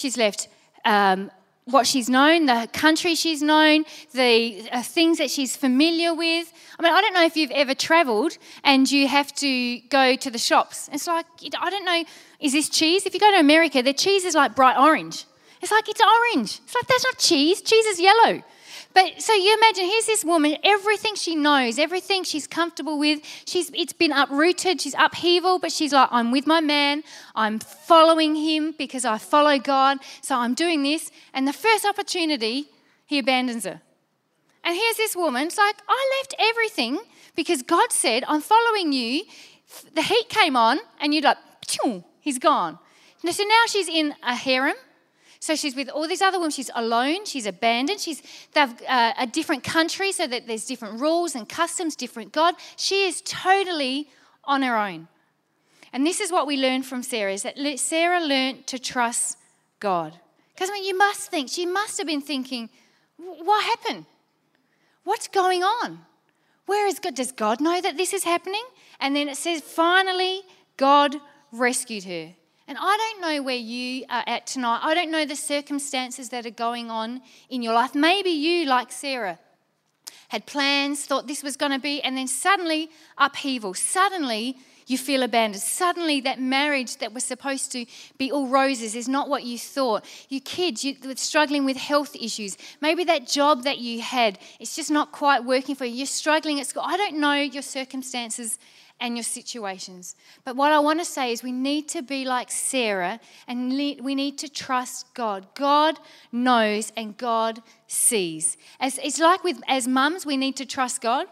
she's 0.00 0.16
left 0.16 0.48
um, 0.84 1.30
what 1.66 1.86
she's 1.86 2.08
known, 2.08 2.46
the 2.46 2.68
country 2.72 3.14
she's 3.14 3.42
known, 3.42 3.84
the 4.12 4.68
uh, 4.72 4.82
things 4.82 5.18
that 5.18 5.30
she's 5.30 5.56
familiar 5.56 6.14
with. 6.14 6.52
I 6.78 6.82
mean, 6.82 6.92
I 6.92 7.00
don't 7.00 7.14
know 7.14 7.24
if 7.24 7.36
you've 7.36 7.50
ever 7.50 7.74
traveled 7.74 8.38
and 8.64 8.90
you 8.90 9.06
have 9.08 9.32
to 9.36 9.78
go 9.88 10.16
to 10.16 10.30
the 10.30 10.38
shops. 10.38 10.88
It's 10.92 11.06
like, 11.06 11.26
I 11.58 11.70
don't 11.70 11.84
know, 11.84 12.04
is 12.40 12.52
this 12.52 12.68
cheese? 12.68 13.06
If 13.06 13.14
you 13.14 13.20
go 13.20 13.30
to 13.30 13.38
America, 13.38 13.82
the 13.82 13.92
cheese 13.92 14.24
is 14.24 14.34
like 14.34 14.56
bright 14.56 14.78
orange. 14.78 15.26
It's 15.62 15.70
like, 15.70 15.88
it's 15.88 16.00
orange. 16.00 16.60
It's 16.64 16.74
like, 16.74 16.86
that's 16.86 17.04
not 17.04 17.18
cheese. 17.18 17.60
Cheese 17.60 17.84
is 17.86 18.00
yellow. 18.00 18.42
But 18.92 19.22
so 19.22 19.32
you 19.32 19.56
imagine, 19.56 19.84
here's 19.84 20.06
this 20.06 20.24
woman, 20.24 20.56
everything 20.64 21.14
she 21.14 21.36
knows, 21.36 21.78
everything 21.78 22.24
she's 22.24 22.48
comfortable 22.48 22.98
with, 22.98 23.20
she's 23.44 23.70
it's 23.72 23.92
been 23.92 24.10
uprooted, 24.10 24.80
she's 24.80 24.94
upheaval, 24.98 25.60
but 25.60 25.70
she's 25.70 25.92
like, 25.92 26.08
I'm 26.10 26.32
with 26.32 26.46
my 26.46 26.60
man, 26.60 27.04
I'm 27.36 27.60
following 27.60 28.34
him 28.34 28.74
because 28.76 29.04
I 29.04 29.18
follow 29.18 29.58
God, 29.58 29.98
so 30.22 30.36
I'm 30.36 30.54
doing 30.54 30.82
this. 30.82 31.12
And 31.32 31.46
the 31.46 31.52
first 31.52 31.84
opportunity, 31.84 32.66
he 33.06 33.20
abandons 33.20 33.64
her. 33.64 33.80
And 34.64 34.76
here's 34.76 34.96
this 34.96 35.14
woman, 35.14 35.46
it's 35.46 35.58
like, 35.58 35.76
I 35.88 36.20
left 36.20 36.34
everything 36.38 36.98
because 37.36 37.62
God 37.62 37.92
said, 37.92 38.24
I'm 38.26 38.40
following 38.40 38.92
you. 38.92 39.22
The 39.94 40.02
heat 40.02 40.28
came 40.28 40.56
on, 40.56 40.80
and 41.00 41.14
you're 41.14 41.22
like, 41.22 41.38
he's 42.20 42.40
gone. 42.40 42.78
So 43.24 43.44
now 43.44 43.62
she's 43.68 43.88
in 43.88 44.14
a 44.24 44.34
harem 44.34 44.74
so 45.40 45.56
she's 45.56 45.74
with 45.74 45.88
all 45.88 46.06
these 46.06 46.22
other 46.22 46.38
women. 46.38 46.50
She's 46.50 46.70
alone. 46.74 47.24
She's 47.24 47.46
abandoned. 47.46 48.00
She's 48.00 48.22
they've 48.52 48.74
uh, 48.86 49.14
a 49.18 49.26
different 49.26 49.64
country, 49.64 50.12
so 50.12 50.26
that 50.26 50.46
there's 50.46 50.66
different 50.66 51.00
rules 51.00 51.34
and 51.34 51.48
customs, 51.48 51.96
different 51.96 52.32
God. 52.32 52.54
She 52.76 53.06
is 53.06 53.22
totally 53.22 54.08
on 54.44 54.62
her 54.62 54.76
own. 54.76 55.08
And 55.92 56.06
this 56.06 56.20
is 56.20 56.30
what 56.30 56.46
we 56.46 56.56
learn 56.56 56.82
from 56.82 57.02
Sarah: 57.02 57.32
is 57.32 57.42
that 57.42 57.56
Sarah 57.78 58.22
learned 58.22 58.66
to 58.68 58.78
trust 58.78 59.38
God. 59.80 60.14
Because 60.54 60.70
I 60.70 60.74
mean, 60.74 60.84
you 60.84 60.96
must 60.96 61.30
think 61.30 61.48
she 61.48 61.66
must 61.66 61.96
have 61.98 62.06
been 62.06 62.20
thinking, 62.20 62.68
"What 63.16 63.64
happened? 63.64 64.04
What's 65.04 65.26
going 65.26 65.64
on? 65.64 66.04
Where 66.66 66.86
is 66.86 66.98
God? 66.98 67.14
Does 67.14 67.32
God 67.32 67.60
know 67.60 67.80
that 67.80 67.96
this 67.96 68.12
is 68.12 68.24
happening?" 68.24 68.64
And 69.00 69.16
then 69.16 69.28
it 69.28 69.38
says, 69.38 69.62
finally, 69.62 70.42
God 70.76 71.16
rescued 71.50 72.04
her. 72.04 72.34
And 72.70 72.78
I 72.80 72.96
don't 72.96 73.20
know 73.20 73.42
where 73.42 73.56
you 73.56 74.04
are 74.08 74.22
at 74.28 74.46
tonight. 74.46 74.78
I 74.84 74.94
don't 74.94 75.10
know 75.10 75.24
the 75.24 75.34
circumstances 75.34 76.28
that 76.28 76.46
are 76.46 76.50
going 76.50 76.88
on 76.88 77.20
in 77.48 77.62
your 77.62 77.74
life. 77.74 77.96
Maybe 77.96 78.30
you, 78.30 78.64
like 78.64 78.92
Sarah, 78.92 79.40
had 80.28 80.46
plans, 80.46 81.04
thought 81.04 81.26
this 81.26 81.42
was 81.42 81.56
going 81.56 81.72
to 81.72 81.80
be, 81.80 82.00
and 82.00 82.16
then 82.16 82.28
suddenly 82.28 82.88
upheaval. 83.18 83.74
Suddenly 83.74 84.56
you 84.86 84.98
feel 84.98 85.24
abandoned. 85.24 85.60
Suddenly 85.60 86.20
that 86.20 86.40
marriage 86.40 86.98
that 86.98 87.12
was 87.12 87.24
supposed 87.24 87.72
to 87.72 87.86
be 88.18 88.30
all 88.30 88.46
roses 88.46 88.94
is 88.94 89.08
not 89.08 89.28
what 89.28 89.42
you 89.42 89.58
thought. 89.58 90.04
Your 90.28 90.42
kids, 90.44 90.84
you're 90.84 91.16
struggling 91.16 91.64
with 91.64 91.76
health 91.76 92.14
issues. 92.14 92.56
Maybe 92.80 93.02
that 93.02 93.26
job 93.26 93.64
that 93.64 93.78
you 93.78 94.00
had, 94.00 94.38
it's 94.60 94.76
just 94.76 94.92
not 94.92 95.10
quite 95.10 95.44
working 95.44 95.74
for 95.74 95.86
you. 95.86 95.94
You're 95.96 96.06
struggling 96.06 96.60
at 96.60 96.68
school. 96.68 96.84
I 96.86 96.96
don't 96.96 97.18
know 97.18 97.34
your 97.34 97.62
circumstances 97.62 98.60
and 99.00 99.16
your 99.16 99.24
situations. 99.24 100.14
But 100.44 100.56
what 100.56 100.72
I 100.72 100.78
want 100.78 100.98
to 101.00 101.04
say 101.04 101.32
is 101.32 101.42
we 101.42 101.52
need 101.52 101.88
to 101.88 102.02
be 102.02 102.24
like 102.24 102.50
Sarah 102.50 103.20
and 103.48 103.70
we 103.72 104.14
need 104.14 104.38
to 104.38 104.48
trust 104.48 105.12
God. 105.14 105.46
God 105.54 105.98
knows 106.30 106.92
and 106.96 107.16
God 107.16 107.62
sees. 107.86 108.56
As, 108.78 108.98
it's 108.98 109.18
like 109.18 109.42
with 109.42 109.60
as 109.66 109.88
mums, 109.88 110.26
we 110.26 110.36
need 110.36 110.56
to 110.56 110.66
trust 110.66 111.00
God. 111.00 111.26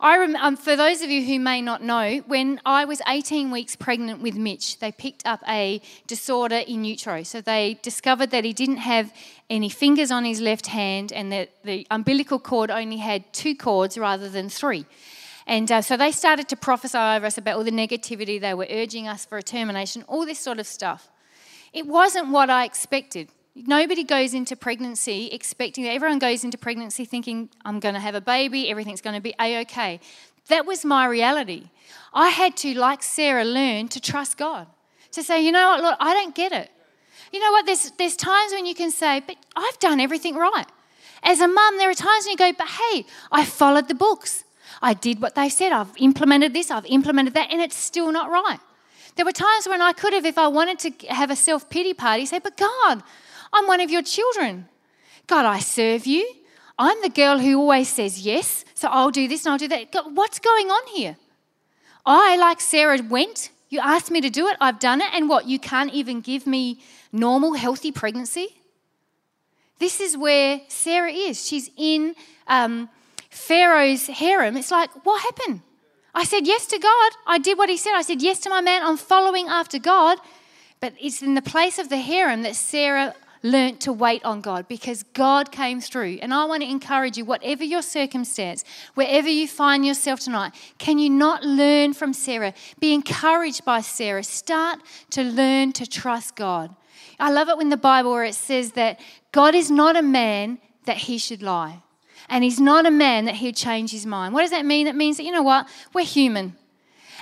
I 0.00 0.16
rem, 0.16 0.36
um, 0.36 0.56
for 0.56 0.76
those 0.76 1.02
of 1.02 1.10
you 1.10 1.24
who 1.24 1.40
may 1.40 1.60
not 1.60 1.82
know, 1.82 2.22
when 2.28 2.60
I 2.64 2.84
was 2.84 3.02
18 3.08 3.50
weeks 3.50 3.74
pregnant 3.74 4.22
with 4.22 4.36
Mitch, 4.36 4.78
they 4.78 4.92
picked 4.92 5.26
up 5.26 5.42
a 5.48 5.82
disorder 6.06 6.58
in 6.58 6.84
utero. 6.84 7.24
So 7.24 7.40
they 7.40 7.80
discovered 7.82 8.30
that 8.30 8.44
he 8.44 8.52
didn't 8.52 8.76
have 8.76 9.12
any 9.50 9.68
fingers 9.68 10.12
on 10.12 10.24
his 10.24 10.40
left 10.40 10.68
hand 10.68 11.12
and 11.12 11.32
that 11.32 11.50
the 11.64 11.84
umbilical 11.90 12.38
cord 12.38 12.70
only 12.70 12.98
had 12.98 13.32
two 13.32 13.56
cords 13.56 13.98
rather 13.98 14.28
than 14.28 14.48
three. 14.48 14.86
And 15.48 15.72
uh, 15.72 15.80
so 15.80 15.96
they 15.96 16.12
started 16.12 16.46
to 16.50 16.56
prophesy 16.56 16.98
over 16.98 17.24
us 17.24 17.38
about 17.38 17.56
all 17.56 17.64
the 17.64 17.70
negativity. 17.70 18.38
They 18.38 18.52
were 18.52 18.66
urging 18.70 19.08
us 19.08 19.24
for 19.24 19.38
a 19.38 19.42
termination, 19.42 20.04
all 20.06 20.26
this 20.26 20.38
sort 20.38 20.60
of 20.60 20.66
stuff. 20.66 21.10
It 21.72 21.86
wasn't 21.86 22.28
what 22.28 22.50
I 22.50 22.66
expected. 22.66 23.30
Nobody 23.56 24.04
goes 24.04 24.34
into 24.34 24.54
pregnancy 24.56 25.28
expecting 25.32 25.84
that. 25.84 25.94
Everyone 25.94 26.18
goes 26.18 26.44
into 26.44 26.58
pregnancy 26.58 27.06
thinking, 27.06 27.48
I'm 27.64 27.80
going 27.80 27.94
to 27.94 28.00
have 28.00 28.14
a 28.14 28.20
baby, 28.20 28.70
everything's 28.70 29.00
going 29.00 29.16
to 29.16 29.22
be 29.22 29.34
A 29.40 29.62
OK. 29.62 30.00
That 30.48 30.66
was 30.66 30.84
my 30.84 31.06
reality. 31.06 31.70
I 32.12 32.28
had 32.28 32.54
to, 32.58 32.78
like 32.78 33.02
Sarah, 33.02 33.44
learn 33.44 33.88
to 33.88 34.00
trust 34.00 34.36
God. 34.36 34.66
To 35.12 35.22
say, 35.22 35.42
you 35.42 35.50
know 35.50 35.68
what, 35.68 35.82
Lord, 35.82 35.96
I 35.98 36.12
don't 36.12 36.34
get 36.34 36.52
it. 36.52 36.70
You 37.32 37.40
know 37.40 37.52
what, 37.52 37.64
there's, 37.64 37.90
there's 37.92 38.16
times 38.16 38.52
when 38.52 38.66
you 38.66 38.74
can 38.74 38.90
say, 38.90 39.20
but 39.26 39.36
I've 39.56 39.78
done 39.78 39.98
everything 39.98 40.36
right. 40.36 40.66
As 41.22 41.40
a 41.40 41.48
mum, 41.48 41.78
there 41.78 41.88
are 41.90 41.94
times 41.94 42.26
when 42.26 42.32
you 42.32 42.36
go, 42.36 42.52
but 42.52 42.68
hey, 42.68 43.06
I 43.32 43.46
followed 43.46 43.88
the 43.88 43.94
books. 43.94 44.44
I 44.80 44.94
did 44.94 45.20
what 45.20 45.34
they 45.34 45.48
said. 45.48 45.72
I've 45.72 45.96
implemented 45.96 46.52
this, 46.52 46.70
I've 46.70 46.86
implemented 46.86 47.34
that, 47.34 47.50
and 47.50 47.60
it's 47.60 47.76
still 47.76 48.12
not 48.12 48.30
right. 48.30 48.60
There 49.16 49.24
were 49.24 49.32
times 49.32 49.66
when 49.66 49.82
I 49.82 49.92
could 49.92 50.12
have, 50.12 50.24
if 50.24 50.38
I 50.38 50.46
wanted 50.48 50.78
to 50.80 51.06
have 51.08 51.30
a 51.30 51.36
self 51.36 51.68
pity 51.68 51.94
party, 51.94 52.26
say, 52.26 52.38
But 52.38 52.56
God, 52.56 53.02
I'm 53.52 53.66
one 53.66 53.80
of 53.80 53.90
your 53.90 54.02
children. 54.02 54.68
God, 55.26 55.44
I 55.44 55.58
serve 55.58 56.06
you. 56.06 56.26
I'm 56.78 57.02
the 57.02 57.08
girl 57.08 57.38
who 57.38 57.58
always 57.58 57.88
says 57.88 58.20
yes, 58.20 58.64
so 58.74 58.88
I'll 58.88 59.10
do 59.10 59.26
this 59.26 59.44
and 59.44 59.52
I'll 59.52 59.58
do 59.58 59.68
that. 59.68 59.90
God, 59.90 60.16
what's 60.16 60.38
going 60.38 60.68
on 60.70 60.86
here? 60.94 61.16
I, 62.06 62.36
like 62.36 62.60
Sarah, 62.60 63.02
went. 63.02 63.50
You 63.68 63.80
asked 63.80 64.10
me 64.10 64.20
to 64.20 64.30
do 64.30 64.46
it, 64.46 64.56
I've 64.60 64.78
done 64.78 65.00
it, 65.00 65.08
and 65.12 65.28
what? 65.28 65.46
You 65.46 65.58
can't 65.58 65.92
even 65.92 66.20
give 66.20 66.46
me 66.46 66.80
normal, 67.12 67.54
healthy 67.54 67.92
pregnancy? 67.92 68.60
This 69.78 70.00
is 70.00 70.16
where 70.16 70.60
Sarah 70.68 71.12
is. 71.12 71.46
She's 71.46 71.70
in 71.76 72.14
um, 72.46 72.88
Pharaoh's 73.30 74.06
harem. 74.06 74.56
It's 74.56 74.70
like, 74.70 74.90
what 75.04 75.22
happened? 75.22 75.62
I 76.14 76.24
said 76.24 76.46
yes 76.46 76.66
to 76.66 76.78
God. 76.78 77.12
I 77.26 77.38
did 77.38 77.58
what 77.58 77.68
he 77.68 77.76
said. 77.76 77.94
I 77.94 78.02
said 78.02 78.22
yes 78.22 78.40
to 78.40 78.50
my 78.50 78.60
man. 78.60 78.82
I'm 78.82 78.96
following 78.96 79.46
after 79.48 79.78
God. 79.78 80.18
But 80.80 80.94
it's 81.00 81.22
in 81.22 81.34
the 81.34 81.42
place 81.42 81.78
of 81.78 81.88
the 81.88 81.98
harem 81.98 82.42
that 82.42 82.56
Sarah 82.56 83.14
learnt 83.42 83.80
to 83.82 83.92
wait 83.92 84.24
on 84.24 84.40
God 84.40 84.66
because 84.68 85.02
God 85.02 85.52
came 85.52 85.80
through. 85.80 86.18
And 86.22 86.34
I 86.34 86.44
want 86.44 86.62
to 86.62 86.68
encourage 86.68 87.16
you, 87.16 87.24
whatever 87.24 87.64
your 87.64 87.82
circumstance, 87.82 88.64
wherever 88.94 89.28
you 89.28 89.46
find 89.46 89.86
yourself 89.86 90.20
tonight, 90.20 90.52
can 90.78 90.98
you 90.98 91.10
not 91.10 91.44
learn 91.44 91.92
from 91.92 92.12
Sarah? 92.12 92.54
Be 92.80 92.94
encouraged 92.94 93.64
by 93.64 93.80
Sarah. 93.80 94.24
Start 94.24 94.80
to 95.10 95.22
learn 95.22 95.72
to 95.74 95.86
trust 95.86 96.36
God. 96.36 96.74
I 97.20 97.30
love 97.30 97.48
it 97.48 97.56
when 97.56 97.68
the 97.68 97.76
Bible 97.76 98.12
where 98.12 98.24
it 98.24 98.34
says 98.34 98.72
that 98.72 99.00
God 99.32 99.54
is 99.54 99.70
not 99.70 99.96
a 99.96 100.02
man 100.02 100.58
that 100.84 100.96
he 100.96 101.18
should 101.18 101.42
lie. 101.42 101.82
And 102.28 102.44
he's 102.44 102.60
not 102.60 102.86
a 102.86 102.90
man 102.90 103.24
that 103.24 103.36
he'd 103.36 103.56
change 103.56 103.90
his 103.90 104.04
mind. 104.04 104.34
What 104.34 104.42
does 104.42 104.50
that 104.50 104.66
mean? 104.66 104.86
It 104.86 104.94
means 104.94 105.16
that, 105.16 105.24
you 105.24 105.32
know 105.32 105.42
what? 105.42 105.66
We're 105.94 106.04
human. 106.04 106.56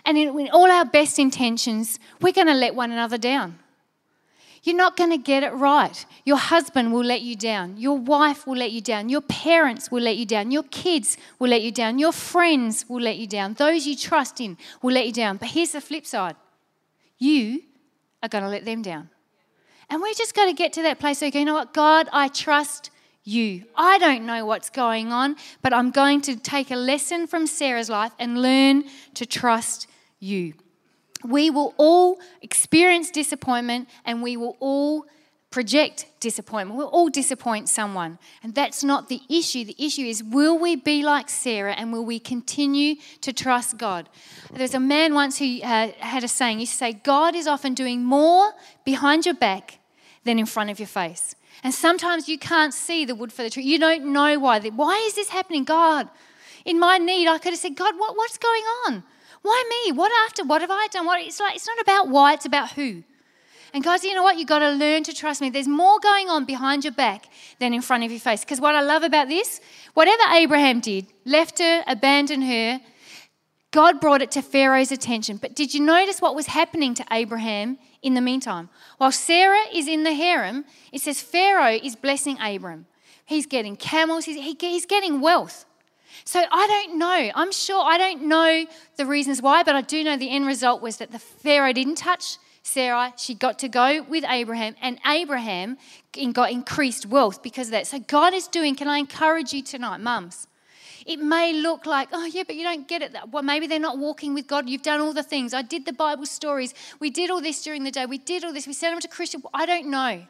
And 0.04 0.18
in, 0.18 0.48
all 0.52 0.70
our 0.70 0.84
best 0.84 1.18
intentions, 1.18 1.98
we're 2.20 2.32
going 2.32 2.46
to 2.46 2.54
let 2.54 2.74
one 2.74 2.92
another 2.92 3.18
down. 3.18 3.58
You're 4.66 4.76
not 4.76 4.96
going 4.96 5.10
to 5.10 5.18
get 5.18 5.44
it 5.44 5.52
right. 5.52 6.04
Your 6.24 6.38
husband 6.38 6.92
will 6.92 7.04
let 7.04 7.22
you 7.22 7.36
down. 7.36 7.76
Your 7.76 7.96
wife 7.96 8.48
will 8.48 8.56
let 8.56 8.72
you 8.72 8.80
down. 8.80 9.08
Your 9.08 9.20
parents 9.20 9.92
will 9.92 10.02
let 10.02 10.16
you 10.16 10.26
down. 10.26 10.50
Your 10.50 10.64
kids 10.64 11.16
will 11.38 11.50
let 11.50 11.62
you 11.62 11.70
down. 11.70 12.00
Your 12.00 12.10
friends 12.10 12.84
will 12.88 13.00
let 13.00 13.16
you 13.16 13.28
down. 13.28 13.54
Those 13.54 13.86
you 13.86 13.94
trust 13.94 14.40
in 14.40 14.58
will 14.82 14.92
let 14.92 15.06
you 15.06 15.12
down. 15.12 15.36
But 15.36 15.50
here's 15.50 15.70
the 15.70 15.80
flip 15.80 16.04
side 16.04 16.34
you 17.18 17.62
are 18.22 18.28
going 18.28 18.42
to 18.42 18.50
let 18.50 18.64
them 18.64 18.82
down. 18.82 19.08
And 19.88 20.02
we're 20.02 20.14
just 20.14 20.34
got 20.34 20.46
to 20.46 20.52
get 20.52 20.72
to 20.74 20.82
that 20.82 20.98
place 20.98 21.20
where 21.20 21.28
you 21.28 21.32
go, 21.32 21.38
you 21.38 21.44
know 21.44 21.54
what, 21.54 21.72
God, 21.72 22.08
I 22.12 22.26
trust 22.26 22.90
you. 23.26 23.64
I 23.74 23.98
don't 23.98 24.24
know 24.24 24.46
what's 24.46 24.70
going 24.70 25.12
on, 25.12 25.36
but 25.60 25.72
I'm 25.72 25.90
going 25.90 26.20
to 26.22 26.36
take 26.36 26.70
a 26.70 26.76
lesson 26.76 27.26
from 27.26 27.46
Sarah's 27.46 27.90
life 27.90 28.12
and 28.18 28.40
learn 28.40 28.84
to 29.14 29.26
trust 29.26 29.88
you. 30.20 30.54
We 31.24 31.50
will 31.50 31.74
all 31.76 32.18
experience 32.40 33.10
disappointment 33.10 33.88
and 34.04 34.22
we 34.22 34.36
will 34.36 34.56
all 34.60 35.06
project 35.50 36.06
disappointment. 36.20 36.76
We'll 36.76 36.88
all 36.88 37.08
disappoint 37.08 37.68
someone. 37.68 38.18
And 38.42 38.54
that's 38.54 38.84
not 38.84 39.08
the 39.08 39.20
issue. 39.28 39.64
The 39.64 39.76
issue 39.78 40.02
is 40.02 40.22
will 40.22 40.58
we 40.58 40.76
be 40.76 41.02
like 41.02 41.28
Sarah 41.28 41.72
and 41.72 41.92
will 41.92 42.04
we 42.04 42.20
continue 42.20 42.96
to 43.22 43.32
trust 43.32 43.78
God? 43.78 44.08
There's 44.52 44.74
a 44.74 44.80
man 44.80 45.14
once 45.14 45.38
who 45.38 45.60
uh, 45.62 45.92
had 45.98 46.22
a 46.22 46.28
saying. 46.28 46.58
He 46.58 46.62
used 46.62 46.72
to 46.72 46.78
say, 46.78 46.92
God 46.92 47.34
is 47.34 47.46
often 47.46 47.74
doing 47.74 48.04
more 48.04 48.52
behind 48.84 49.24
your 49.24 49.34
back 49.34 49.78
than 50.24 50.38
in 50.38 50.46
front 50.46 50.70
of 50.70 50.78
your 50.78 50.88
face. 50.88 51.34
And 51.66 51.74
sometimes 51.74 52.28
you 52.28 52.38
can't 52.38 52.72
see 52.72 53.04
the 53.04 53.16
wood 53.16 53.32
for 53.32 53.42
the 53.42 53.50
tree. 53.50 53.64
You 53.64 53.80
don't 53.80 54.12
know 54.12 54.38
why. 54.38 54.60
Why 54.60 55.02
is 55.04 55.14
this 55.14 55.30
happening? 55.30 55.64
God, 55.64 56.08
in 56.64 56.78
my 56.78 56.96
need, 56.96 57.26
I 57.26 57.38
could 57.38 57.54
have 57.54 57.58
said, 57.58 57.74
God, 57.74 57.98
what, 57.98 58.16
what's 58.16 58.38
going 58.38 58.62
on? 58.86 59.02
Why 59.42 59.64
me? 59.68 59.90
What 59.90 60.12
after? 60.24 60.44
What 60.44 60.60
have 60.60 60.70
I 60.70 60.86
done? 60.92 61.06
What? 61.06 61.20
It's 61.20 61.40
like 61.40 61.56
it's 61.56 61.66
not 61.66 61.80
about 61.80 62.08
why, 62.08 62.34
it's 62.34 62.46
about 62.46 62.70
who. 62.70 63.02
And 63.74 63.82
guys, 63.82 64.04
you 64.04 64.14
know 64.14 64.22
what? 64.22 64.38
You've 64.38 64.46
got 64.46 64.60
to 64.60 64.70
learn 64.70 65.02
to 65.02 65.12
trust 65.12 65.40
me. 65.40 65.50
There's 65.50 65.66
more 65.66 65.98
going 65.98 66.28
on 66.28 66.44
behind 66.44 66.84
your 66.84 66.92
back 66.92 67.26
than 67.58 67.74
in 67.74 67.82
front 67.82 68.04
of 68.04 68.12
your 68.12 68.20
face. 68.20 68.44
Because 68.44 68.60
what 68.60 68.76
I 68.76 68.80
love 68.80 69.02
about 69.02 69.26
this, 69.26 69.60
whatever 69.94 70.22
Abraham 70.34 70.78
did, 70.78 71.08
left 71.24 71.58
her, 71.58 71.82
abandoned 71.88 72.44
her, 72.44 72.80
God 73.70 74.00
brought 74.00 74.22
it 74.22 74.30
to 74.32 74.42
Pharaoh's 74.42 74.92
attention. 74.92 75.36
But 75.36 75.54
did 75.54 75.74
you 75.74 75.80
notice 75.80 76.20
what 76.20 76.34
was 76.34 76.46
happening 76.46 76.94
to 76.94 77.04
Abraham 77.10 77.78
in 78.02 78.14
the 78.14 78.20
meantime? 78.20 78.70
While 78.98 79.12
Sarah 79.12 79.64
is 79.72 79.88
in 79.88 80.04
the 80.04 80.14
harem, 80.14 80.64
it 80.92 81.02
says 81.02 81.20
Pharaoh 81.20 81.78
is 81.82 81.96
blessing 81.96 82.38
Abram. 82.40 82.86
He's 83.24 83.46
getting 83.46 83.76
camels, 83.76 84.24
he's, 84.24 84.60
he's 84.60 84.86
getting 84.86 85.20
wealth. 85.20 85.66
So 86.24 86.42
I 86.50 86.66
don't 86.66 86.98
know. 86.98 87.30
I'm 87.34 87.52
sure 87.52 87.84
I 87.84 87.98
don't 87.98 88.22
know 88.22 88.66
the 88.96 89.06
reasons 89.06 89.42
why, 89.42 89.62
but 89.62 89.74
I 89.74 89.82
do 89.82 90.02
know 90.02 90.16
the 90.16 90.30
end 90.30 90.46
result 90.46 90.80
was 90.80 90.96
that 90.98 91.12
the 91.12 91.18
Pharaoh 91.18 91.72
didn't 91.72 91.96
touch 91.96 92.38
Sarah. 92.62 93.12
She 93.16 93.34
got 93.34 93.58
to 93.60 93.68
go 93.68 94.02
with 94.02 94.24
Abraham, 94.26 94.74
and 94.80 94.98
Abraham 95.06 95.76
got 96.32 96.50
increased 96.50 97.06
wealth 97.06 97.42
because 97.42 97.68
of 97.68 97.72
that. 97.72 97.86
So 97.86 97.98
God 97.98 98.32
is 98.32 98.48
doing, 98.48 98.74
can 98.74 98.88
I 98.88 98.98
encourage 98.98 99.52
you 99.52 99.62
tonight, 99.62 99.98
mums? 99.98 100.48
It 101.06 101.20
may 101.20 101.52
look 101.52 101.86
like, 101.86 102.08
oh, 102.12 102.26
yeah, 102.26 102.42
but 102.44 102.56
you 102.56 102.64
don't 102.64 102.88
get 102.88 103.00
it. 103.00 103.14
Well, 103.30 103.44
maybe 103.44 103.68
they're 103.68 103.78
not 103.78 103.96
walking 103.96 104.34
with 104.34 104.48
God. 104.48 104.68
You've 104.68 104.82
done 104.82 105.00
all 105.00 105.12
the 105.12 105.22
things. 105.22 105.54
I 105.54 105.62
did 105.62 105.86
the 105.86 105.92
Bible 105.92 106.26
stories. 106.26 106.74
We 106.98 107.10
did 107.10 107.30
all 107.30 107.40
this 107.40 107.62
during 107.62 107.84
the 107.84 107.92
day. 107.92 108.06
We 108.06 108.18
did 108.18 108.44
all 108.44 108.52
this. 108.52 108.66
We 108.66 108.72
sent 108.72 108.92
them 108.92 109.00
to 109.00 109.08
Christian. 109.08 109.42
I 109.54 109.66
don't 109.66 109.88
know. 109.88 110.26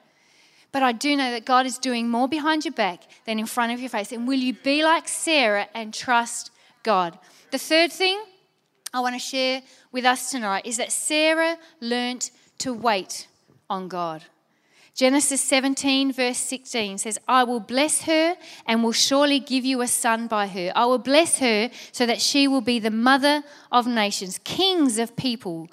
But 0.73 0.83
I 0.83 0.93
do 0.93 1.17
know 1.17 1.31
that 1.31 1.47
God 1.47 1.65
is 1.65 1.79
doing 1.79 2.11
more 2.11 2.29
behind 2.29 2.67
your 2.67 2.75
back 2.75 3.05
than 3.25 3.39
in 3.39 3.47
front 3.47 3.73
of 3.73 3.81
your 3.81 3.89
face. 3.89 4.13
And 4.13 4.29
will 4.29 4.39
you 4.39 4.53
be 4.53 4.85
like 4.85 5.09
Sarah 5.09 5.69
and 5.75 5.95
trust 5.95 6.51
God? 6.83 7.19
The 7.51 7.59
third 7.59 7.91
thing 7.91 8.23
I 8.93 9.01
want 9.01 9.15
to 9.15 9.19
share 9.19 9.63
with 9.93 10.05
us 10.05 10.31
tonight 10.31 10.67
is 10.67 10.77
that 10.77 10.93
Sarah 10.93 11.57
learnt 11.81 12.31
to 12.59 12.75
wait 12.75 13.29
on 13.71 13.89
God. 13.89 14.25
Genesis 14.97 15.43
17, 15.43 16.11
verse 16.11 16.39
16 16.39 16.97
says, 16.97 17.19
I 17.29 17.45
will 17.45 17.61
bless 17.61 18.05
her 18.05 18.35
and 18.65 18.83
will 18.83 18.93
surely 18.93 19.39
give 19.39 19.63
you 19.63 19.83
a 19.83 19.87
son 19.87 20.27
by 20.27 20.47
her. 20.47 20.73
I 20.75 20.87
will 20.87 20.97
bless 20.97 21.39
her 21.39 21.69
so 21.93 22.07
that 22.07 22.19
she 22.19 22.49
will 22.49 22.63
be 22.63 22.79
the 22.79 22.91
mother 22.91 23.45
of 23.71 23.87
nations. 23.87 24.41
Kings 24.43 24.97
of 24.97 25.15
people, 25.15 25.69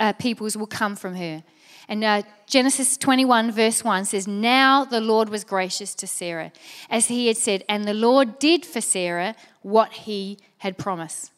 uh, 0.00 0.14
peoples 0.14 0.56
will 0.56 0.66
come 0.66 0.96
from 0.96 1.14
her. 1.16 1.44
And 1.88 2.02
uh, 2.02 2.22
Genesis 2.46 2.96
21, 2.96 3.52
verse 3.52 3.84
1 3.84 4.06
says, 4.06 4.26
Now 4.26 4.86
the 4.86 5.02
Lord 5.02 5.28
was 5.28 5.44
gracious 5.44 5.94
to 5.96 6.06
Sarah, 6.06 6.50
as 6.88 7.08
he 7.08 7.26
had 7.26 7.36
said, 7.36 7.64
and 7.68 7.84
the 7.84 7.92
Lord 7.92 8.38
did 8.38 8.64
for 8.64 8.80
Sarah 8.80 9.36
what 9.60 9.92
he 9.92 10.38
had 10.56 10.78
promised. 10.78 11.32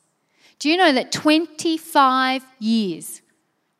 Do 0.60 0.70
you 0.70 0.76
know 0.76 0.92
that 0.92 1.10
25 1.10 2.44
years 2.60 3.20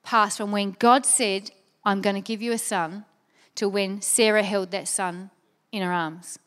passed 0.03 0.39
from 0.39 0.51
when 0.51 0.73
God 0.81 1.07
said, 1.07 1.53
I'm 1.85 2.01
going 2.01 2.17
to 2.17 2.21
give 2.21 2.43
you 2.43 2.51
a 2.51 2.59
son, 2.59 3.05
to 3.57 3.69
when 3.69 4.01
Sarah 4.01 4.43
held 4.43 4.71
that 4.71 4.89
son 4.89 5.31
in 5.73 5.83
her 5.83 5.93
arms. 5.93 6.39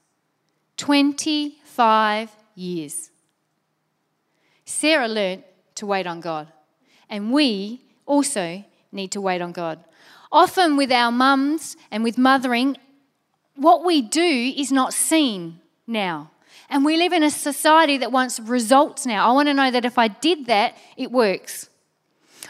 25 0.77 2.31
years. 2.55 3.09
Sarah 4.65 5.07
learnt 5.07 5.43
to 5.75 5.85
wait 5.85 6.07
on 6.07 6.21
God, 6.21 6.47
and 7.09 7.33
we 7.33 7.81
also 8.05 8.63
need 8.91 9.11
to 9.11 9.21
wait 9.21 9.41
on 9.41 9.51
God. 9.51 9.83
Often, 10.31 10.77
with 10.77 10.91
our 10.91 11.11
mums 11.11 11.75
and 11.91 12.03
with 12.03 12.17
mothering, 12.17 12.77
what 13.55 13.83
we 13.83 14.01
do 14.01 14.53
is 14.55 14.71
not 14.71 14.93
seen 14.93 15.59
now. 15.87 16.31
And 16.69 16.85
we 16.85 16.97
live 16.97 17.13
in 17.13 17.23
a 17.23 17.31
society 17.31 17.97
that 17.97 18.11
wants 18.11 18.39
results 18.39 19.05
now. 19.07 19.27
I 19.27 19.33
want 19.33 19.47
to 19.47 19.55
know 19.55 19.71
that 19.71 19.85
if 19.85 19.97
I 19.97 20.07
did 20.07 20.45
that, 20.45 20.77
it 20.97 21.11
works. 21.11 21.67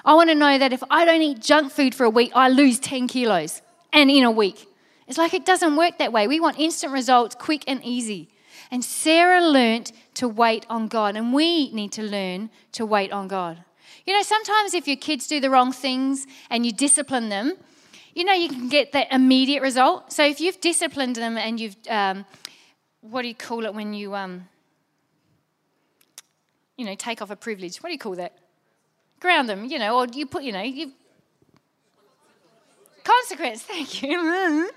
I 0.03 0.13
want 0.13 0.29
to 0.29 0.35
know 0.35 0.57
that 0.57 0.73
if 0.73 0.83
I 0.89 1.05
don't 1.05 1.21
eat 1.21 1.39
junk 1.39 1.71
food 1.71 1.95
for 1.95 2.03
a 2.03 2.09
week, 2.09 2.31
I 2.35 2.49
lose 2.49 2.79
10 2.79 3.07
kilos 3.07 3.61
and 3.93 4.09
in 4.09 4.23
a 4.23 4.31
week. 4.31 4.67
It's 5.07 5.17
like 5.17 5.33
it 5.33 5.45
doesn't 5.45 5.75
work 5.75 5.97
that 5.97 6.13
way. 6.13 6.27
We 6.27 6.39
want 6.39 6.59
instant 6.59 6.93
results, 6.93 7.35
quick 7.35 7.63
and 7.67 7.83
easy. 7.83 8.29
And 8.71 8.85
Sarah 8.85 9.41
learnt 9.41 9.91
to 10.15 10.27
wait 10.27 10.65
on 10.69 10.87
God, 10.87 11.15
and 11.15 11.33
we 11.33 11.71
need 11.73 11.91
to 11.93 12.03
learn 12.03 12.51
to 12.73 12.85
wait 12.85 13.11
on 13.11 13.27
God. 13.27 13.63
You 14.05 14.13
know, 14.13 14.21
sometimes 14.21 14.73
if 14.73 14.87
your 14.87 14.97
kids 14.97 15.27
do 15.27 15.39
the 15.39 15.49
wrong 15.49 15.71
things 15.71 16.27
and 16.49 16.65
you 16.65 16.71
discipline 16.71 17.29
them, 17.29 17.53
you 18.13 18.23
know, 18.23 18.33
you 18.33 18.49
can 18.49 18.69
get 18.69 18.91
that 18.91 19.11
immediate 19.11 19.61
result. 19.61 20.11
So 20.11 20.25
if 20.25 20.39
you've 20.39 20.59
disciplined 20.61 21.15
them 21.15 21.37
and 21.37 21.59
you've, 21.59 21.75
um, 21.89 22.25
what 23.01 23.21
do 23.21 23.27
you 23.27 23.35
call 23.35 23.65
it 23.65 23.73
when 23.73 23.93
you, 23.93 24.15
um, 24.15 24.47
you 26.77 26.85
know, 26.85 26.95
take 26.95 27.21
off 27.21 27.29
a 27.31 27.35
privilege? 27.35 27.77
What 27.77 27.89
do 27.89 27.93
you 27.93 27.99
call 27.99 28.15
that? 28.15 28.37
Ground 29.19 29.49
them, 29.49 29.65
you 29.65 29.79
know, 29.79 29.97
or 29.97 30.07
you 30.07 30.25
put, 30.25 30.43
you 30.43 30.51
know, 30.51 30.61
you 30.61 30.91
consequence. 33.09 33.61
Thank 33.73 34.03
you. 34.03 34.69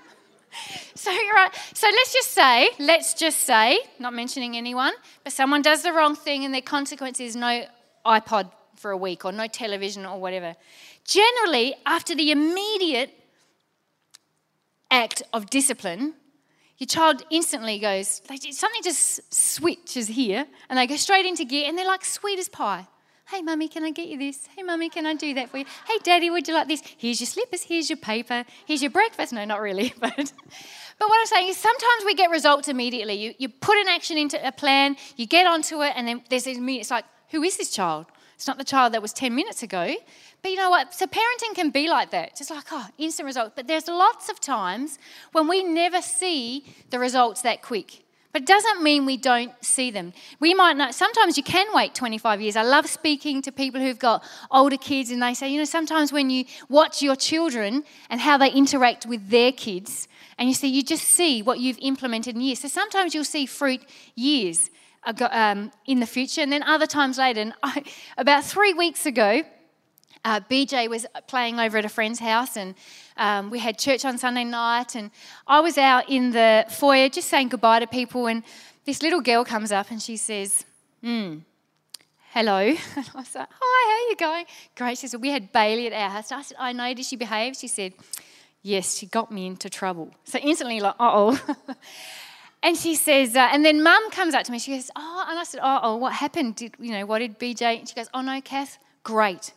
so 0.95 1.11
you're 1.11 1.33
right. 1.33 1.51
So 1.73 1.87
let's 1.87 2.13
just 2.13 2.31
say, 2.31 2.69
let's 2.79 3.13
just 3.13 3.41
say, 3.41 3.79
not 3.99 4.13
mentioning 4.13 4.55
anyone, 4.57 4.93
but 5.23 5.33
someone 5.33 5.61
does 5.61 5.83
the 5.83 5.93
wrong 5.93 6.15
thing 6.15 6.45
and 6.45 6.53
their 6.53 6.61
consequence 6.61 7.19
is 7.19 7.35
no 7.35 7.65
iPod 8.05 8.51
for 8.75 8.91
a 8.91 8.97
week 8.97 9.25
or 9.25 9.31
no 9.31 9.47
television 9.47 10.05
or 10.05 10.19
whatever. 10.19 10.55
Generally, 11.05 11.75
after 11.85 12.15
the 12.15 12.31
immediate 12.31 13.11
act 14.89 15.23
of 15.33 15.49
discipline, 15.49 16.13
your 16.77 16.87
child 16.87 17.23
instantly 17.29 17.79
goes, 17.79 18.21
something 18.51 18.83
just 18.83 19.33
switches 19.33 20.07
here, 20.07 20.45
and 20.69 20.77
they 20.77 20.87
go 20.87 20.95
straight 20.95 21.25
into 21.25 21.45
gear, 21.45 21.65
and 21.67 21.77
they're 21.77 21.87
like 21.87 22.03
sweet 22.03 22.39
as 22.39 22.49
pie. 22.49 22.87
Hey, 23.29 23.41
mummy, 23.41 23.67
can 23.69 23.83
I 23.83 23.91
get 23.91 24.09
you 24.09 24.17
this? 24.17 24.47
Hey, 24.55 24.63
mummy, 24.63 24.89
can 24.89 25.05
I 25.05 25.15
do 25.15 25.33
that 25.35 25.49
for 25.49 25.57
you? 25.57 25.65
Hey, 25.87 25.97
daddy, 26.03 26.29
would 26.29 26.47
you 26.47 26.53
like 26.53 26.67
this? 26.67 26.83
Here's 26.97 27.21
your 27.21 27.27
slippers, 27.27 27.63
here's 27.63 27.89
your 27.89 27.97
paper, 27.97 28.43
here's 28.65 28.81
your 28.81 28.91
breakfast. 28.91 29.31
No, 29.31 29.45
not 29.45 29.61
really, 29.61 29.93
but. 29.99 30.33
But 30.99 31.09
what 31.09 31.19
I'm 31.19 31.25
saying 31.25 31.49
is 31.49 31.57
sometimes 31.57 32.05
we 32.05 32.13
get 32.15 32.29
results 32.29 32.67
immediately. 32.67 33.15
You, 33.15 33.33
you 33.39 33.49
put 33.49 33.77
an 33.77 33.87
action 33.87 34.17
into 34.17 34.45
a 34.45 34.51
plan, 34.51 34.95
you 35.15 35.25
get 35.25 35.47
onto 35.47 35.81
it, 35.81 35.93
and 35.95 36.07
then 36.07 36.21
there's 36.29 36.43
this 36.43 36.57
immediate, 36.57 36.81
it's 36.81 36.91
like, 36.91 37.05
who 37.29 37.41
is 37.43 37.57
this 37.57 37.71
child? 37.71 38.05
It's 38.35 38.45
not 38.45 38.57
the 38.57 38.63
child 38.63 38.93
that 38.93 39.01
was 39.01 39.13
10 39.13 39.33
minutes 39.33 39.63
ago. 39.63 39.95
But 40.41 40.51
you 40.51 40.57
know 40.57 40.69
what? 40.69 40.93
So 40.93 41.07
parenting 41.07 41.55
can 41.55 41.69
be 41.69 41.87
like 41.87 42.11
that. 42.11 42.35
Just 42.35 42.51
like, 42.51 42.65
oh, 42.71 42.87
instant 42.97 43.25
results. 43.25 43.53
But 43.55 43.67
there's 43.67 43.87
lots 43.87 44.29
of 44.29 44.39
times 44.39 44.99
when 45.31 45.47
we 45.47 45.63
never 45.63 46.01
see 46.01 46.65
the 46.89 46.99
results 46.99 47.41
that 47.43 47.61
quick. 47.61 48.02
But 48.33 48.41
it 48.41 48.47
doesn't 48.47 48.81
mean 48.81 49.05
we 49.05 49.15
don't 49.15 49.53
see 49.63 49.91
them. 49.91 50.11
We 50.39 50.55
might 50.55 50.75
not, 50.75 50.95
sometimes 50.95 51.37
you 51.37 51.43
can 51.43 51.67
wait 51.71 51.93
25 51.93 52.41
years. 52.41 52.55
I 52.55 52.63
love 52.63 52.87
speaking 52.87 53.43
to 53.43 53.51
people 53.51 53.79
who've 53.79 53.99
got 53.99 54.23
older 54.49 54.75
kids 54.75 55.11
and 55.11 55.21
they 55.21 55.35
say, 55.35 55.49
you 55.49 55.59
know, 55.59 55.65
sometimes 55.65 56.11
when 56.11 56.31
you 56.31 56.45
watch 56.67 57.03
your 57.03 57.15
children 57.15 57.83
and 58.09 58.19
how 58.19 58.39
they 58.39 58.51
interact 58.51 59.05
with 59.05 59.29
their 59.29 59.51
kids, 59.51 60.07
and 60.39 60.49
you 60.49 60.55
see, 60.55 60.67
you 60.67 60.81
just 60.81 61.03
see 61.03 61.43
what 61.43 61.59
you've 61.59 61.77
implemented 61.79 62.33
in 62.33 62.41
years. 62.41 62.59
So 62.59 62.67
sometimes 62.67 63.13
you'll 63.13 63.23
see 63.23 63.45
fruit 63.45 63.85
years 64.15 64.71
ago, 65.05 65.27
um, 65.29 65.71
in 65.85 65.99
the 65.99 66.07
future, 66.07 66.41
and 66.41 66.51
then 66.51 66.63
other 66.63 66.87
times 66.87 67.19
later. 67.19 67.41
And 67.41 67.53
I, 67.63 67.83
about 68.17 68.43
three 68.43 68.73
weeks 68.73 69.05
ago, 69.05 69.43
uh, 70.25 70.39
BJ 70.49 70.89
was 70.89 71.05
playing 71.27 71.59
over 71.59 71.77
at 71.77 71.85
a 71.85 71.89
friend's 71.89 72.19
house, 72.19 72.55
and 72.55 72.75
um, 73.17 73.49
we 73.49 73.59
had 73.59 73.77
church 73.77 74.05
on 74.05 74.17
Sunday 74.17 74.43
night. 74.43 74.95
And 74.95 75.11
I 75.47 75.59
was 75.59 75.77
out 75.77 76.09
in 76.09 76.31
the 76.31 76.65
foyer 76.69 77.09
just 77.09 77.29
saying 77.29 77.49
goodbye 77.49 77.79
to 77.79 77.87
people, 77.87 78.27
and 78.27 78.43
this 78.85 79.01
little 79.01 79.21
girl 79.21 79.45
comes 79.45 79.71
up 79.71 79.91
and 79.91 80.01
she 80.01 80.17
says, 80.17 80.65
Hmm, 81.01 81.39
hello. 82.33 82.59
And 82.95 83.09
I 83.15 83.23
said, 83.23 83.47
Hi, 83.49 83.89
how 83.89 84.05
are 84.05 84.09
you 84.09 84.15
going? 84.15 84.45
Great. 84.75 84.97
She 84.97 85.07
said, 85.07 85.21
We 85.21 85.29
had 85.29 85.51
Bailey 85.51 85.87
at 85.87 85.93
our 85.93 86.09
house. 86.09 86.31
I 86.31 86.41
said, 86.41 86.57
I 86.59 86.73
know. 86.73 86.93
Did 86.93 87.05
she 87.05 87.15
behave? 87.15 87.55
She 87.55 87.67
said, 87.67 87.93
Yes, 88.61 88.97
she 88.97 89.05
got 89.05 89.31
me 89.31 89.45
into 89.45 89.69
trouble. 89.69 90.11
So 90.23 90.39
instantly, 90.39 90.79
like, 90.79 90.95
uh 90.99 91.11
oh. 91.13 91.55
and 92.63 92.77
she 92.77 92.95
says, 92.95 93.35
uh, 93.35 93.49
and 93.51 93.65
then 93.65 93.83
mum 93.83 94.09
comes 94.11 94.33
up 94.33 94.43
to 94.45 94.51
me. 94.51 94.59
She 94.59 94.73
goes, 94.73 94.89
Oh, 94.95 95.25
and 95.29 95.39
I 95.39 95.43
said, 95.43 95.59
Uh 95.61 95.79
oh, 95.83 95.95
what 95.97 96.13
happened? 96.13 96.55
Did, 96.55 96.75
you 96.79 96.91
know, 96.91 97.05
what 97.05 97.19
did 97.19 97.39
BJ? 97.39 97.79
And 97.79 97.87
she 97.87 97.95
goes, 97.95 98.09
Oh 98.13 98.21
no, 98.21 98.39
Kath, 98.41 98.77
great. 99.03 99.53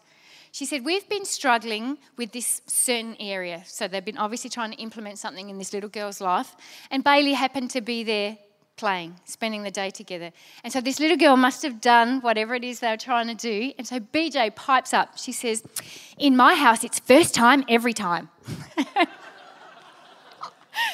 She 0.56 0.64
said, 0.64 0.86
We've 0.86 1.06
been 1.06 1.26
struggling 1.26 1.98
with 2.16 2.32
this 2.32 2.62
certain 2.66 3.14
area. 3.20 3.62
So 3.66 3.88
they've 3.88 4.02
been 4.02 4.16
obviously 4.16 4.48
trying 4.48 4.70
to 4.70 4.78
implement 4.78 5.18
something 5.18 5.50
in 5.50 5.58
this 5.58 5.74
little 5.74 5.90
girl's 5.90 6.18
life. 6.18 6.56
And 6.90 7.04
Bailey 7.04 7.34
happened 7.34 7.68
to 7.72 7.82
be 7.82 8.04
there 8.04 8.38
playing, 8.78 9.20
spending 9.26 9.64
the 9.64 9.70
day 9.70 9.90
together. 9.90 10.32
And 10.64 10.72
so 10.72 10.80
this 10.80 10.98
little 10.98 11.18
girl 11.18 11.36
must 11.36 11.62
have 11.62 11.82
done 11.82 12.22
whatever 12.22 12.54
it 12.54 12.64
is 12.64 12.80
they 12.80 12.88
were 12.88 12.96
trying 12.96 13.26
to 13.26 13.34
do. 13.34 13.74
And 13.76 13.86
so 13.86 14.00
BJ 14.00 14.54
pipes 14.54 14.94
up. 14.94 15.18
She 15.18 15.30
says, 15.30 15.62
In 16.16 16.38
my 16.38 16.54
house, 16.54 16.84
it's 16.84 17.00
first 17.00 17.34
time 17.34 17.62
every 17.68 17.92
time. 17.92 18.30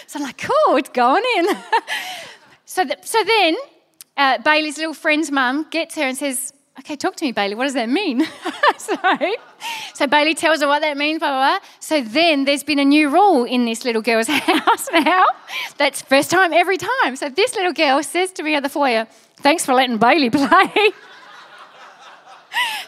so 0.09 0.17
I'm 0.17 0.23
like, 0.23 0.39
Cool, 0.39 0.77
it's 0.77 0.89
going 0.89 1.23
in. 1.37 1.47
so, 2.65 2.85
the, 2.85 2.99
so 3.03 3.23
then 3.23 3.55
uh, 4.17 4.39
Bailey's 4.39 4.77
little 4.77 4.93
friend's 4.93 5.31
mum 5.31 5.69
gets 5.71 5.95
her 5.95 6.03
and 6.03 6.19
says, 6.19 6.53
okay, 6.79 6.97
talk 6.97 7.17
to 7.17 7.25
me, 7.25 7.33
Bailey. 7.33 7.55
What 7.55 7.65
does 7.65 7.75
that 7.75 7.89
mean? 7.89 8.25
so, 8.79 8.97
so 9.95 10.07
Bailey 10.07 10.35
tells 10.35 10.61
her 10.61 10.67
what 10.67 10.81
that 10.81 10.97
means, 10.97 11.19
blah, 11.19 11.29
blah, 11.29 11.59
blah. 11.59 11.69
So 11.81 12.03
then 12.03 12.45
there's 12.45 12.65
been 12.65 12.79
a 12.79 12.85
new 12.85 13.09
rule 13.11 13.45
in 13.45 13.65
this 13.65 13.85
little 13.85 14.03
girl's 14.03 14.27
house 14.29 14.89
now. 14.93 15.27
That's 15.79 16.03
first 16.03 16.31
time 16.31 16.53
every 16.53 16.79
time. 16.79 17.17
So 17.17 17.29
this 17.29 17.55
little 17.57 17.73
girl 17.73 18.03
says 18.03 18.33
to 18.33 18.43
me 18.43 18.55
at 18.55 18.63
the 18.63 18.69
foyer, 18.69 19.07
thanks 19.37 19.65
for 19.65 19.75
letting 19.75 19.99
Bailey 19.99 20.31
play. 20.31 20.73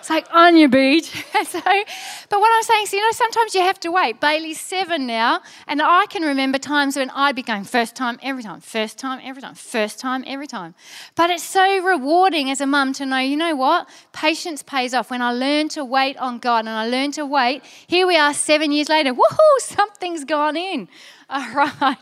It's 0.04 0.10
like 0.10 0.26
on 0.34 0.58
your 0.58 0.68
beach. 0.68 1.06
so, 1.46 1.60
but 1.62 2.38
what 2.38 2.52
I'm 2.54 2.62
saying 2.62 2.82
is, 2.82 2.92
you 2.92 3.00
know, 3.00 3.10
sometimes 3.12 3.54
you 3.54 3.62
have 3.62 3.80
to 3.80 3.90
wait. 3.90 4.20
Bailey's 4.20 4.60
seven 4.60 5.06
now, 5.06 5.40
and 5.66 5.80
I 5.80 6.04
can 6.10 6.22
remember 6.24 6.58
times 6.58 6.96
when 6.96 7.08
I'd 7.08 7.34
be 7.34 7.42
going 7.42 7.64
first 7.64 7.96
time 7.96 8.18
every 8.22 8.42
time, 8.42 8.60
first 8.60 8.98
time 8.98 9.18
every 9.24 9.40
time, 9.40 9.54
first 9.54 9.98
time 9.98 10.22
every 10.26 10.46
time. 10.46 10.74
But 11.14 11.30
it's 11.30 11.42
so 11.42 11.82
rewarding 11.82 12.50
as 12.50 12.60
a 12.60 12.66
mum 12.66 12.92
to 12.92 13.06
know, 13.06 13.16
you 13.16 13.38
know 13.38 13.56
what? 13.56 13.88
Patience 14.12 14.62
pays 14.62 14.92
off. 14.92 15.10
When 15.10 15.22
I 15.22 15.32
learn 15.32 15.70
to 15.70 15.86
wait 15.86 16.18
on 16.18 16.38
God 16.38 16.66
and 16.66 16.68
I 16.68 16.86
learn 16.86 17.10
to 17.12 17.24
wait, 17.24 17.62
here 17.86 18.06
we 18.06 18.18
are 18.18 18.34
seven 18.34 18.72
years 18.72 18.90
later. 18.90 19.14
Woohoo! 19.14 19.58
Something's 19.60 20.26
gone 20.26 20.58
in. 20.58 20.86
All 21.30 21.50
right. 21.54 21.96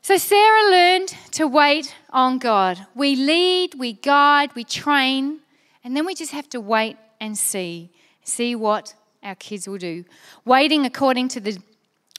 So 0.00 0.16
Sarah 0.16 0.70
learned 0.70 1.14
to 1.32 1.46
wait 1.46 1.94
on 2.08 2.38
God. 2.38 2.86
We 2.94 3.16
lead, 3.16 3.74
we 3.74 3.92
guide, 3.92 4.54
we 4.54 4.64
train, 4.64 5.40
and 5.86 5.96
then 5.96 6.04
we 6.04 6.16
just 6.16 6.32
have 6.32 6.48
to 6.48 6.60
wait 6.60 6.96
and 7.20 7.38
see, 7.38 7.92
see 8.24 8.56
what 8.56 8.92
our 9.22 9.36
kids 9.36 9.68
will 9.68 9.78
do. 9.78 10.04
Waiting, 10.44 10.84
according 10.84 11.28
to 11.28 11.38
the 11.38 11.56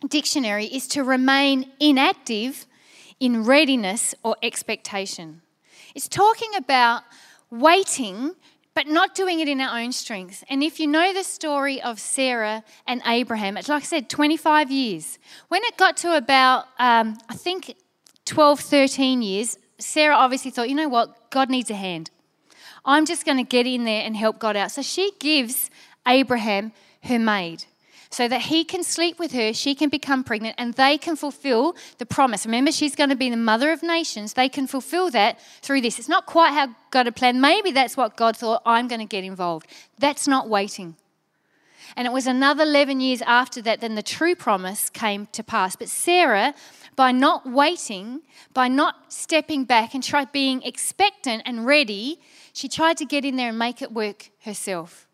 dictionary, 0.07 0.67
is 0.67 0.87
to 0.87 1.03
remain 1.03 1.69
inactive 1.77 2.65
in 3.19 3.43
readiness 3.43 4.15
or 4.23 4.37
expectation. 4.41 5.41
It's 5.93 6.07
talking 6.07 6.51
about 6.55 7.03
waiting, 7.51 8.35
but 8.73 8.87
not 8.87 9.15
doing 9.15 9.41
it 9.41 9.49
in 9.49 9.59
our 9.59 9.77
own 9.77 9.91
strength. 9.91 10.45
And 10.49 10.63
if 10.63 10.79
you 10.79 10.87
know 10.87 11.11
the 11.13 11.25
story 11.25 11.81
of 11.81 11.99
Sarah 11.99 12.63
and 12.87 13.01
Abraham, 13.05 13.57
it's 13.57 13.67
like 13.67 13.83
I 13.83 13.85
said, 13.85 14.09
25 14.09 14.71
years. 14.71 15.19
When 15.49 15.61
it 15.65 15.75
got 15.75 15.97
to 15.97 16.15
about, 16.15 16.67
um, 16.79 17.17
I 17.27 17.35
think, 17.35 17.75
12, 18.23 18.61
13 18.61 19.21
years, 19.21 19.59
Sarah 19.77 20.15
obviously 20.15 20.51
thought, 20.51 20.69
you 20.69 20.75
know 20.75 20.87
what, 20.87 21.31
God 21.31 21.49
needs 21.49 21.69
a 21.69 21.75
hand. 21.75 22.11
I'm 22.87 23.05
just 23.05 23.25
going 23.25 23.37
to 23.37 23.43
get 23.43 23.67
in 23.67 23.83
there 23.83 24.01
and 24.03 24.15
help 24.15 24.39
God 24.39 24.55
out. 24.55 24.71
So 24.71 24.81
she 24.81 25.11
gives 25.19 25.69
Abraham 26.07 26.71
her 27.03 27.19
maid 27.19 27.65
so 28.09 28.27
that 28.27 28.41
he 28.43 28.63
can 28.63 28.83
sleep 28.83 29.19
with 29.19 29.33
her, 29.33 29.53
she 29.53 29.75
can 29.75 29.89
become 29.89 30.23
pregnant, 30.23 30.55
and 30.57 30.73
they 30.75 30.97
can 30.97 31.17
fulfill 31.17 31.75
the 31.97 32.05
promise. 32.05 32.45
Remember, 32.45 32.71
she's 32.71 32.95
going 32.95 33.09
to 33.09 33.17
be 33.17 33.29
the 33.29 33.35
mother 33.35 33.71
of 33.71 33.83
nations. 33.83 34.33
They 34.33 34.47
can 34.47 34.65
fulfill 34.65 35.09
that 35.11 35.39
through 35.61 35.81
this. 35.81 35.99
It's 35.99 36.07
not 36.07 36.25
quite 36.25 36.53
how 36.53 36.69
God 36.89 37.05
had 37.05 37.17
planned. 37.17 37.41
Maybe 37.41 37.71
that's 37.71 37.97
what 37.97 38.15
God 38.15 38.37
thought, 38.37 38.61
I'm 38.65 38.87
going 38.87 39.01
to 39.01 39.05
get 39.05 39.25
involved. 39.25 39.67
That's 39.99 40.25
not 40.25 40.47
waiting. 40.47 40.95
And 41.97 42.07
it 42.07 42.11
was 42.11 42.27
another 42.27 42.63
11 42.63 43.01
years 43.01 43.21
after 43.23 43.61
that, 43.63 43.81
then 43.81 43.95
the 43.95 44.03
true 44.03 44.35
promise 44.35 44.89
came 44.89 45.27
to 45.33 45.43
pass. 45.43 45.75
But 45.75 45.89
Sarah 45.89 46.53
by 46.97 47.11
not 47.11 47.45
waiting, 47.45 48.21
by 48.53 48.67
not 48.67 49.13
stepping 49.13 49.63
back 49.63 49.93
and 49.93 50.03
try 50.03 50.25
being 50.25 50.63
expectant 50.63 51.43
and 51.45 51.65
ready, 51.65 52.19
she 52.57 52.67
tried 52.67 52.97
to 52.97 53.05
get 53.05 53.23
in 53.23 53.35
there 53.35 53.49
and 53.49 53.59
make 53.59 53.83
it 53.83 53.91
work 53.91 54.31
herself. 54.43 55.06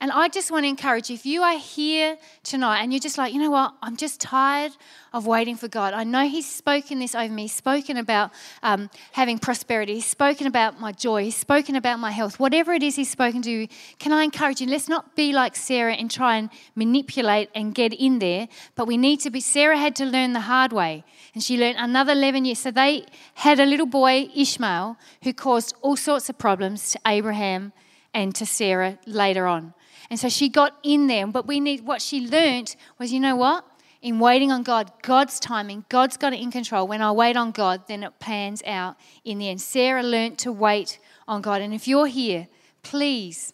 And 0.00 0.12
I 0.12 0.28
just 0.28 0.52
want 0.52 0.62
to 0.62 0.68
encourage 0.68 1.10
you, 1.10 1.14
if 1.14 1.26
you 1.26 1.42
are 1.42 1.58
here 1.58 2.18
tonight 2.44 2.82
and 2.82 2.92
you're 2.92 3.00
just 3.00 3.18
like, 3.18 3.34
you 3.34 3.40
know 3.40 3.50
what, 3.50 3.74
I'm 3.82 3.96
just 3.96 4.20
tired 4.20 4.70
of 5.12 5.26
waiting 5.26 5.56
for 5.56 5.66
God. 5.66 5.92
I 5.92 6.04
know 6.04 6.28
He's 6.28 6.48
spoken 6.48 7.00
this 7.00 7.16
over 7.16 7.32
me. 7.32 7.42
He's 7.42 7.52
spoken 7.52 7.96
about 7.96 8.30
um, 8.62 8.90
having 9.10 9.40
prosperity. 9.40 9.94
He's 9.94 10.06
spoken 10.06 10.46
about 10.46 10.78
my 10.78 10.92
joy. 10.92 11.24
He's 11.24 11.36
spoken 11.36 11.74
about 11.74 11.98
my 11.98 12.12
health. 12.12 12.38
Whatever 12.38 12.74
it 12.74 12.84
is 12.84 12.94
He's 12.94 13.10
spoken 13.10 13.42
to 13.42 13.50
you, 13.50 13.68
can 13.98 14.12
I 14.12 14.22
encourage 14.22 14.60
you? 14.60 14.68
Let's 14.68 14.88
not 14.88 15.16
be 15.16 15.32
like 15.32 15.56
Sarah 15.56 15.94
and 15.94 16.08
try 16.08 16.36
and 16.36 16.48
manipulate 16.76 17.50
and 17.52 17.74
get 17.74 17.92
in 17.92 18.20
there. 18.20 18.46
But 18.76 18.86
we 18.86 18.96
need 18.96 19.18
to 19.20 19.30
be. 19.30 19.40
Sarah 19.40 19.78
had 19.78 19.96
to 19.96 20.04
learn 20.04 20.32
the 20.32 20.40
hard 20.40 20.72
way, 20.72 21.02
and 21.34 21.42
she 21.42 21.58
learned 21.58 21.78
another 21.78 22.12
11 22.12 22.44
years. 22.44 22.60
So 22.60 22.70
they 22.70 23.04
had 23.34 23.58
a 23.58 23.66
little 23.66 23.86
boy, 23.86 24.28
Ishmael, 24.32 24.96
who 25.24 25.32
caused 25.32 25.74
all 25.82 25.96
sorts 25.96 26.28
of 26.28 26.38
problems 26.38 26.92
to 26.92 27.00
Abraham 27.04 27.72
and 28.14 28.32
to 28.36 28.46
Sarah 28.46 29.00
later 29.04 29.48
on. 29.48 29.74
And 30.10 30.18
so 30.18 30.28
she 30.28 30.48
got 30.48 30.74
in 30.82 31.06
there. 31.06 31.26
But 31.26 31.46
we 31.46 31.60
need 31.60 31.84
what 31.84 32.00
she 32.02 32.26
learnt 32.26 32.76
was, 32.98 33.12
you 33.12 33.20
know 33.20 33.36
what? 33.36 33.64
In 34.00 34.20
waiting 34.20 34.52
on 34.52 34.62
God, 34.62 34.92
God's 35.02 35.40
timing, 35.40 35.84
God's 35.88 36.16
got 36.16 36.32
it 36.32 36.40
in 36.40 36.52
control. 36.52 36.86
When 36.86 37.02
I 37.02 37.10
wait 37.10 37.36
on 37.36 37.50
God, 37.50 37.82
then 37.88 38.04
it 38.04 38.18
pans 38.20 38.62
out 38.64 38.96
in 39.24 39.38
the 39.38 39.48
end. 39.48 39.60
Sarah 39.60 40.04
learnt 40.04 40.38
to 40.40 40.52
wait 40.52 41.00
on 41.26 41.42
God. 41.42 41.62
And 41.62 41.74
if 41.74 41.88
you're 41.88 42.06
here, 42.06 42.46
please 42.82 43.52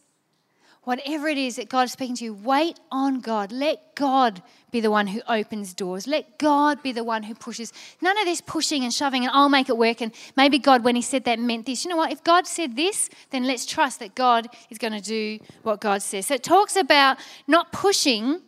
whatever 0.85 1.29
it 1.29 1.39
is 1.39 1.57
that 1.57 1.69
God 1.69 1.85
is 1.85 1.93
speaking 1.93 2.17
to 2.17 2.25
you, 2.25 2.35
wait 2.35 2.79
on 2.91 3.21
God. 3.21 3.53
Let 3.53 3.95
God 3.95 4.43
be 4.71 4.81
the 4.81 4.91
one 4.91 5.07
who 5.07 5.21
opens 5.29 5.75
doors. 5.75 6.07
Let 6.07 6.39
God 6.39 6.83
be 6.83 6.93
the 6.93 7.05
one 7.05 7.23
who 7.23 7.35
pushes. 7.35 7.73
None 8.01 8.19
of 8.19 8.25
this 8.25 8.41
pushing 8.41 8.85
and 8.85 8.93
shoving 8.93 9.25
and 9.25 9.33
I'll 9.33 9.49
make 9.49 9.69
it 9.69 9.77
work. 9.77 10.01
And 10.01 10.13
maybe 10.37 10.59
God, 10.59 10.85
when 10.85 10.97
He 10.97 11.03
said 11.03 11.25
that, 11.25 11.39
meant 11.39 11.67
this. 11.67 11.85
You 11.85 11.91
know 11.91 11.97
what? 11.97 12.13
If 12.13 12.25
God 12.25 12.47
said 12.47 12.77
this, 12.77 13.09
then 13.31 13.45
let's 13.45 13.67
trust 13.67 14.01
that 14.01 14.15
God 14.15 14.49
is 14.71 14.79
going 14.79 14.93
to 14.93 15.01
do 15.01 15.39
what 15.63 15.81
God 15.81 16.03
says. 16.03 16.27
So 16.27 16.35
it 16.35 16.43
talks 16.43 16.77
about 16.77 17.19
not 17.47 17.73
pushing, 17.73 18.41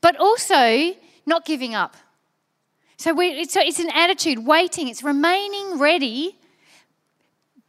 but 0.00 0.16
also 0.16 0.94
not 1.26 1.44
giving 1.44 1.74
up. 1.74 1.96
So 2.96 3.14
we, 3.14 3.28
it's, 3.28 3.56
it's 3.56 3.78
an 3.78 3.90
attitude, 3.90 4.46
waiting, 4.46 4.88
it's 4.88 5.02
remaining 5.02 5.78
ready 5.78 6.39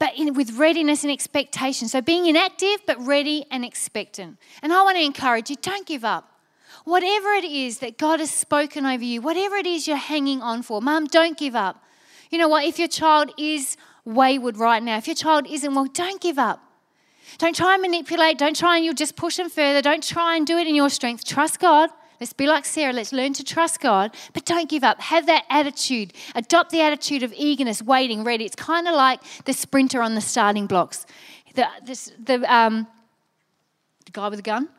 but 0.01 0.17
in, 0.17 0.33
with 0.33 0.57
readiness 0.57 1.03
and 1.03 1.11
expectation. 1.11 1.87
So 1.87 2.01
being 2.01 2.25
inactive, 2.25 2.79
but 2.87 2.99
ready 3.05 3.45
and 3.51 3.63
expectant. 3.63 4.39
And 4.63 4.73
I 4.73 4.81
want 4.81 4.97
to 4.97 5.03
encourage 5.03 5.51
you 5.51 5.57
don't 5.61 5.85
give 5.85 6.03
up. 6.03 6.39
Whatever 6.85 7.33
it 7.33 7.43
is 7.43 7.77
that 7.79 7.99
God 7.99 8.19
has 8.19 8.31
spoken 8.31 8.83
over 8.83 9.03
you, 9.03 9.21
whatever 9.21 9.57
it 9.57 9.67
is 9.67 9.87
you're 9.87 9.97
hanging 9.97 10.41
on 10.41 10.63
for, 10.63 10.81
mum, 10.81 11.05
don't 11.05 11.37
give 11.37 11.55
up. 11.55 11.83
You 12.31 12.39
know 12.39 12.47
what? 12.47 12.65
If 12.65 12.79
your 12.79 12.87
child 12.87 13.31
is 13.37 13.77
wayward 14.03 14.57
right 14.57 14.81
now, 14.81 14.97
if 14.97 15.05
your 15.05 15.15
child 15.15 15.45
isn't 15.47 15.75
well, 15.75 15.85
don't 15.85 16.19
give 16.19 16.39
up. 16.39 16.63
Don't 17.37 17.55
try 17.55 17.73
and 17.73 17.83
manipulate. 17.83 18.39
Don't 18.39 18.55
try 18.55 18.77
and 18.77 18.83
you'll 18.83 18.95
just 18.95 19.15
push 19.15 19.37
them 19.37 19.51
further. 19.51 19.83
Don't 19.83 20.03
try 20.03 20.35
and 20.35 20.47
do 20.47 20.57
it 20.57 20.65
in 20.65 20.73
your 20.73 20.89
strength. 20.89 21.25
Trust 21.25 21.59
God. 21.59 21.91
Let's 22.21 22.33
be 22.33 22.45
like 22.45 22.65
Sarah. 22.65 22.93
Let's 22.93 23.11
learn 23.11 23.33
to 23.33 23.43
trust 23.43 23.79
God, 23.79 24.15
but 24.33 24.45
don't 24.45 24.69
give 24.69 24.83
up. 24.83 25.01
Have 25.01 25.25
that 25.25 25.43
attitude. 25.49 26.13
Adopt 26.35 26.69
the 26.69 26.79
attitude 26.81 27.23
of 27.23 27.33
eagerness, 27.35 27.81
waiting, 27.81 28.23
ready. 28.23 28.45
It's 28.45 28.55
kind 28.55 28.87
of 28.87 28.93
like 28.93 29.19
the 29.45 29.53
sprinter 29.53 30.03
on 30.03 30.13
the 30.13 30.21
starting 30.21 30.67
blocks. 30.67 31.07
The, 31.55 31.67
this, 31.83 32.11
the, 32.23 32.35
um, 32.53 32.85
the 34.05 34.11
guy 34.11 34.29
with 34.29 34.37
the 34.37 34.43
gun 34.43 34.69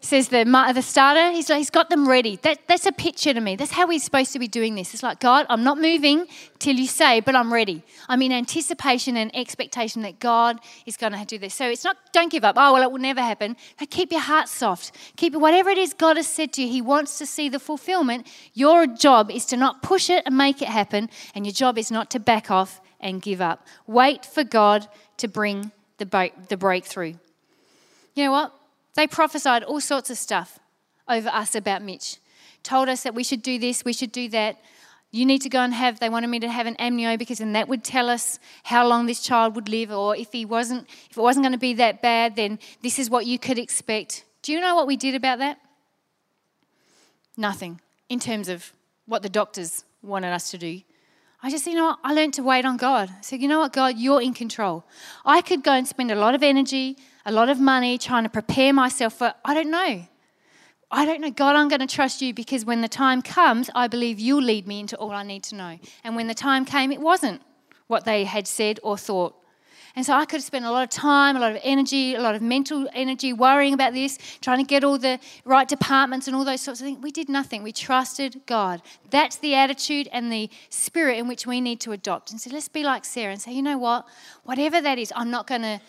says 0.00 0.28
the, 0.28 0.44
the 0.74 0.82
starter, 0.82 1.32
he's, 1.32 1.48
he's 1.48 1.70
got 1.70 1.90
them 1.90 2.08
ready. 2.08 2.36
That, 2.36 2.60
that's 2.68 2.86
a 2.86 2.92
picture 2.92 3.34
to 3.34 3.40
me. 3.40 3.56
That's 3.56 3.72
how 3.72 3.86
we're 3.86 3.98
supposed 3.98 4.32
to 4.32 4.38
be 4.38 4.46
doing 4.46 4.74
this. 4.74 4.94
It's 4.94 5.02
like, 5.02 5.18
God, 5.18 5.46
I'm 5.48 5.64
not 5.64 5.78
moving 5.78 6.26
till 6.58 6.76
you 6.76 6.86
say, 6.86 7.20
but 7.20 7.34
I'm 7.34 7.52
ready. 7.52 7.82
I'm 8.08 8.22
in 8.22 8.32
anticipation 8.32 9.16
and 9.16 9.34
expectation 9.34 10.02
that 10.02 10.20
God 10.20 10.60
is 10.86 10.96
going 10.96 11.12
to 11.12 11.24
do 11.24 11.38
this. 11.38 11.54
So 11.54 11.68
it's 11.68 11.84
not, 11.84 11.96
don't 12.12 12.30
give 12.30 12.44
up. 12.44 12.54
Oh, 12.56 12.74
well, 12.74 12.82
it 12.82 12.90
will 12.92 12.98
never 12.98 13.20
happen. 13.20 13.56
But 13.78 13.90
keep 13.90 14.12
your 14.12 14.20
heart 14.20 14.48
soft. 14.48 14.92
Keep 15.16 15.34
whatever 15.34 15.70
it 15.70 15.78
is 15.78 15.94
God 15.94 16.16
has 16.16 16.28
said 16.28 16.52
to 16.54 16.62
you, 16.62 16.68
He 16.68 16.80
wants 16.80 17.18
to 17.18 17.26
see 17.26 17.48
the 17.48 17.58
fulfillment. 17.58 18.26
Your 18.54 18.86
job 18.86 19.30
is 19.30 19.46
to 19.46 19.56
not 19.56 19.82
push 19.82 20.10
it 20.10 20.22
and 20.26 20.36
make 20.36 20.62
it 20.62 20.68
happen, 20.68 21.10
and 21.34 21.44
your 21.44 21.52
job 21.52 21.76
is 21.76 21.90
not 21.90 22.10
to 22.12 22.20
back 22.20 22.50
off 22.50 22.80
and 23.00 23.20
give 23.20 23.40
up. 23.40 23.66
Wait 23.86 24.24
for 24.24 24.44
God 24.44 24.86
to 25.16 25.28
bring 25.28 25.72
the, 25.98 26.06
break, 26.06 26.48
the 26.48 26.56
breakthrough. 26.56 27.14
You 28.14 28.24
know 28.24 28.32
what? 28.32 28.57
They 28.98 29.06
prophesied 29.06 29.62
all 29.62 29.80
sorts 29.80 30.10
of 30.10 30.18
stuff 30.18 30.58
over 31.06 31.28
us 31.28 31.54
about 31.54 31.82
Mitch. 31.82 32.16
Told 32.64 32.88
us 32.88 33.04
that 33.04 33.14
we 33.14 33.22
should 33.22 33.42
do 33.42 33.56
this, 33.56 33.84
we 33.84 33.92
should 33.92 34.10
do 34.10 34.28
that. 34.30 34.56
You 35.12 35.24
need 35.24 35.40
to 35.42 35.48
go 35.48 35.60
and 35.60 35.72
have, 35.72 36.00
they 36.00 36.08
wanted 36.08 36.26
me 36.26 36.40
to 36.40 36.50
have 36.50 36.66
an 36.66 36.74
amnio 36.80 37.16
because 37.16 37.38
then 37.38 37.52
that 37.52 37.68
would 37.68 37.84
tell 37.84 38.10
us 38.10 38.40
how 38.64 38.84
long 38.88 39.06
this 39.06 39.20
child 39.20 39.54
would 39.54 39.68
live, 39.68 39.92
or 39.92 40.16
if 40.16 40.32
he 40.32 40.44
wasn't, 40.44 40.88
if 41.10 41.16
it 41.16 41.20
wasn't 41.20 41.44
going 41.44 41.52
to 41.52 41.58
be 41.58 41.74
that 41.74 42.02
bad, 42.02 42.34
then 42.34 42.58
this 42.82 42.98
is 42.98 43.08
what 43.08 43.24
you 43.24 43.38
could 43.38 43.56
expect. 43.56 44.24
Do 44.42 44.50
you 44.50 44.60
know 44.60 44.74
what 44.74 44.88
we 44.88 44.96
did 44.96 45.14
about 45.14 45.38
that? 45.38 45.60
Nothing 47.36 47.80
in 48.08 48.18
terms 48.18 48.48
of 48.48 48.72
what 49.06 49.22
the 49.22 49.28
doctors 49.28 49.84
wanted 50.02 50.32
us 50.32 50.50
to 50.50 50.58
do. 50.58 50.80
I 51.40 51.50
just, 51.50 51.68
you 51.68 51.74
know, 51.74 51.94
I 52.02 52.14
learned 52.14 52.34
to 52.34 52.42
wait 52.42 52.64
on 52.64 52.76
God. 52.76 53.10
I 53.10 53.20
said, 53.20 53.40
you 53.40 53.46
know 53.46 53.60
what, 53.60 53.72
God, 53.72 53.96
you're 53.96 54.20
in 54.20 54.34
control. 54.34 54.84
I 55.24 55.40
could 55.40 55.62
go 55.62 55.70
and 55.70 55.86
spend 55.86 56.10
a 56.10 56.16
lot 56.16 56.34
of 56.34 56.42
energy, 56.42 56.96
a 57.28 57.32
lot 57.32 57.50
of 57.50 57.60
money 57.60 57.98
trying 57.98 58.22
to 58.22 58.30
prepare 58.30 58.72
myself 58.72 59.18
for, 59.18 59.34
I 59.44 59.52
don't 59.52 59.70
know. 59.70 60.06
I 60.90 61.04
don't 61.04 61.20
know. 61.20 61.30
God, 61.30 61.56
I'm 61.56 61.68
going 61.68 61.86
to 61.86 61.86
trust 61.86 62.22
you 62.22 62.32
because 62.32 62.64
when 62.64 62.80
the 62.80 62.88
time 62.88 63.20
comes, 63.20 63.68
I 63.74 63.86
believe 63.86 64.18
you'll 64.18 64.42
lead 64.42 64.66
me 64.66 64.80
into 64.80 64.96
all 64.96 65.10
I 65.10 65.24
need 65.24 65.42
to 65.44 65.54
know. 65.54 65.78
And 66.02 66.16
when 66.16 66.26
the 66.26 66.34
time 66.34 66.64
came, 66.64 66.90
it 66.90 67.02
wasn't 67.02 67.42
what 67.86 68.06
they 68.06 68.24
had 68.24 68.46
said 68.46 68.80
or 68.82 68.96
thought. 68.96 69.34
And 69.94 70.06
so 70.06 70.14
I 70.14 70.24
could 70.24 70.36
have 70.36 70.44
spent 70.44 70.64
a 70.64 70.70
lot 70.70 70.84
of 70.84 70.88
time, 70.88 71.36
a 71.36 71.40
lot 71.40 71.52
of 71.52 71.60
energy, 71.62 72.14
a 72.14 72.20
lot 72.22 72.34
of 72.34 72.40
mental 72.40 72.88
energy 72.94 73.34
worrying 73.34 73.74
about 73.74 73.92
this, 73.92 74.16
trying 74.40 74.58
to 74.58 74.64
get 74.64 74.82
all 74.82 74.96
the 74.96 75.20
right 75.44 75.68
departments 75.68 76.28
and 76.28 76.36
all 76.36 76.44
those 76.44 76.62
sorts 76.62 76.80
of 76.80 76.86
things. 76.86 76.98
We 77.02 77.10
did 77.10 77.28
nothing. 77.28 77.62
We 77.62 77.72
trusted 77.72 78.40
God. 78.46 78.80
That's 79.10 79.36
the 79.36 79.54
attitude 79.54 80.08
and 80.12 80.32
the 80.32 80.48
spirit 80.70 81.18
in 81.18 81.28
which 81.28 81.46
we 81.46 81.60
need 81.60 81.80
to 81.80 81.92
adopt. 81.92 82.30
And 82.30 82.40
so 82.40 82.48
let's 82.50 82.68
be 82.68 82.84
like 82.84 83.04
Sarah 83.04 83.32
and 83.32 83.42
say, 83.42 83.52
you 83.52 83.60
know 83.60 83.76
what? 83.76 84.06
Whatever 84.44 84.80
that 84.80 84.98
is, 84.98 85.12
I'm 85.14 85.30
not 85.30 85.46
going 85.46 85.62
to 85.62 85.80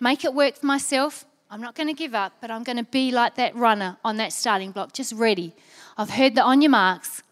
make 0.00 0.24
it 0.24 0.34
work 0.34 0.56
for 0.56 0.66
myself. 0.66 1.24
I'm 1.50 1.60
not 1.60 1.74
going 1.74 1.86
to 1.88 1.94
give 1.94 2.14
up, 2.14 2.34
but 2.40 2.50
I'm 2.50 2.62
going 2.62 2.76
to 2.76 2.84
be 2.84 3.10
like 3.10 3.36
that 3.36 3.54
runner 3.54 3.96
on 4.04 4.18
that 4.18 4.32
starting 4.32 4.70
block, 4.70 4.92
just 4.92 5.12
ready. 5.14 5.54
I've 5.96 6.10
heard 6.10 6.34
that 6.34 6.44
on 6.44 6.60
your 6.60 6.70
marks. 6.70 7.22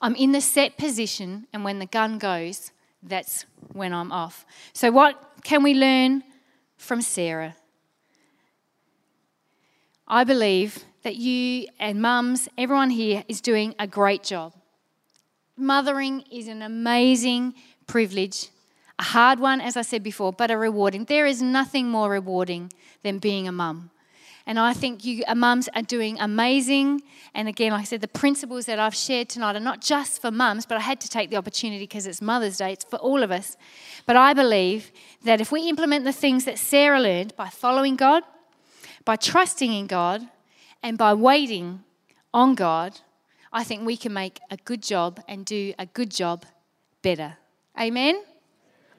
I'm 0.00 0.14
in 0.14 0.32
the 0.32 0.40
set 0.40 0.76
position, 0.76 1.46
and 1.52 1.64
when 1.64 1.78
the 1.78 1.86
gun 1.86 2.18
goes, 2.18 2.70
that's 3.02 3.44
when 3.72 3.92
I'm 3.92 4.12
off. 4.12 4.44
So, 4.72 4.90
what 4.90 5.20
can 5.42 5.62
we 5.62 5.74
learn 5.74 6.22
from 6.76 7.00
Sarah? 7.02 7.56
I 10.06 10.24
believe 10.24 10.84
that 11.02 11.16
you 11.16 11.66
and 11.78 12.00
mums, 12.00 12.48
everyone 12.56 12.90
here, 12.90 13.24
is 13.28 13.40
doing 13.40 13.74
a 13.78 13.86
great 13.86 14.22
job. 14.22 14.52
Mothering 15.56 16.22
is 16.30 16.48
an 16.48 16.62
amazing 16.62 17.54
privilege 17.86 18.50
a 18.98 19.02
hard 19.02 19.38
one, 19.38 19.60
as 19.60 19.76
I 19.76 19.82
said 19.82 20.02
before, 20.02 20.32
but 20.32 20.50
a 20.50 20.56
rewarding. 20.56 21.04
There 21.04 21.26
is 21.26 21.42
nothing 21.42 21.88
more 21.88 22.10
rewarding 22.10 22.72
than 23.02 23.18
being 23.18 23.46
a 23.46 23.52
mum. 23.52 23.90
And 24.48 24.60
I 24.60 24.74
think 24.74 25.04
you 25.04 25.24
mums 25.34 25.68
are 25.74 25.82
doing 25.82 26.18
amazing. 26.20 27.02
And 27.34 27.48
again, 27.48 27.72
like 27.72 27.80
I 27.80 27.84
said, 27.84 28.00
the 28.00 28.08
principles 28.08 28.66
that 28.66 28.78
I've 28.78 28.94
shared 28.94 29.28
tonight 29.28 29.56
are 29.56 29.60
not 29.60 29.80
just 29.80 30.22
for 30.22 30.30
mums, 30.30 30.66
but 30.66 30.78
I 30.78 30.80
had 30.80 31.00
to 31.00 31.08
take 31.08 31.30
the 31.30 31.36
opportunity 31.36 31.82
because 31.82 32.06
it's 32.06 32.22
Mother's 32.22 32.58
Day, 32.58 32.72
it's 32.72 32.84
for 32.84 32.96
all 32.96 33.24
of 33.24 33.32
us. 33.32 33.56
But 34.06 34.14
I 34.14 34.34
believe 34.34 34.92
that 35.24 35.40
if 35.40 35.50
we 35.50 35.68
implement 35.68 36.04
the 36.04 36.12
things 36.12 36.44
that 36.44 36.58
Sarah 36.58 37.00
learned 37.00 37.34
by 37.34 37.48
following 37.48 37.96
God, 37.96 38.22
by 39.04 39.16
trusting 39.16 39.72
in 39.72 39.88
God, 39.88 40.28
and 40.82 40.96
by 40.96 41.12
waiting 41.12 41.82
on 42.32 42.54
God, 42.54 43.00
I 43.52 43.64
think 43.64 43.84
we 43.84 43.96
can 43.96 44.12
make 44.12 44.38
a 44.50 44.56
good 44.58 44.82
job 44.82 45.20
and 45.26 45.44
do 45.44 45.74
a 45.78 45.86
good 45.86 46.10
job 46.10 46.44
better. 47.02 47.36
Amen? 47.80 48.22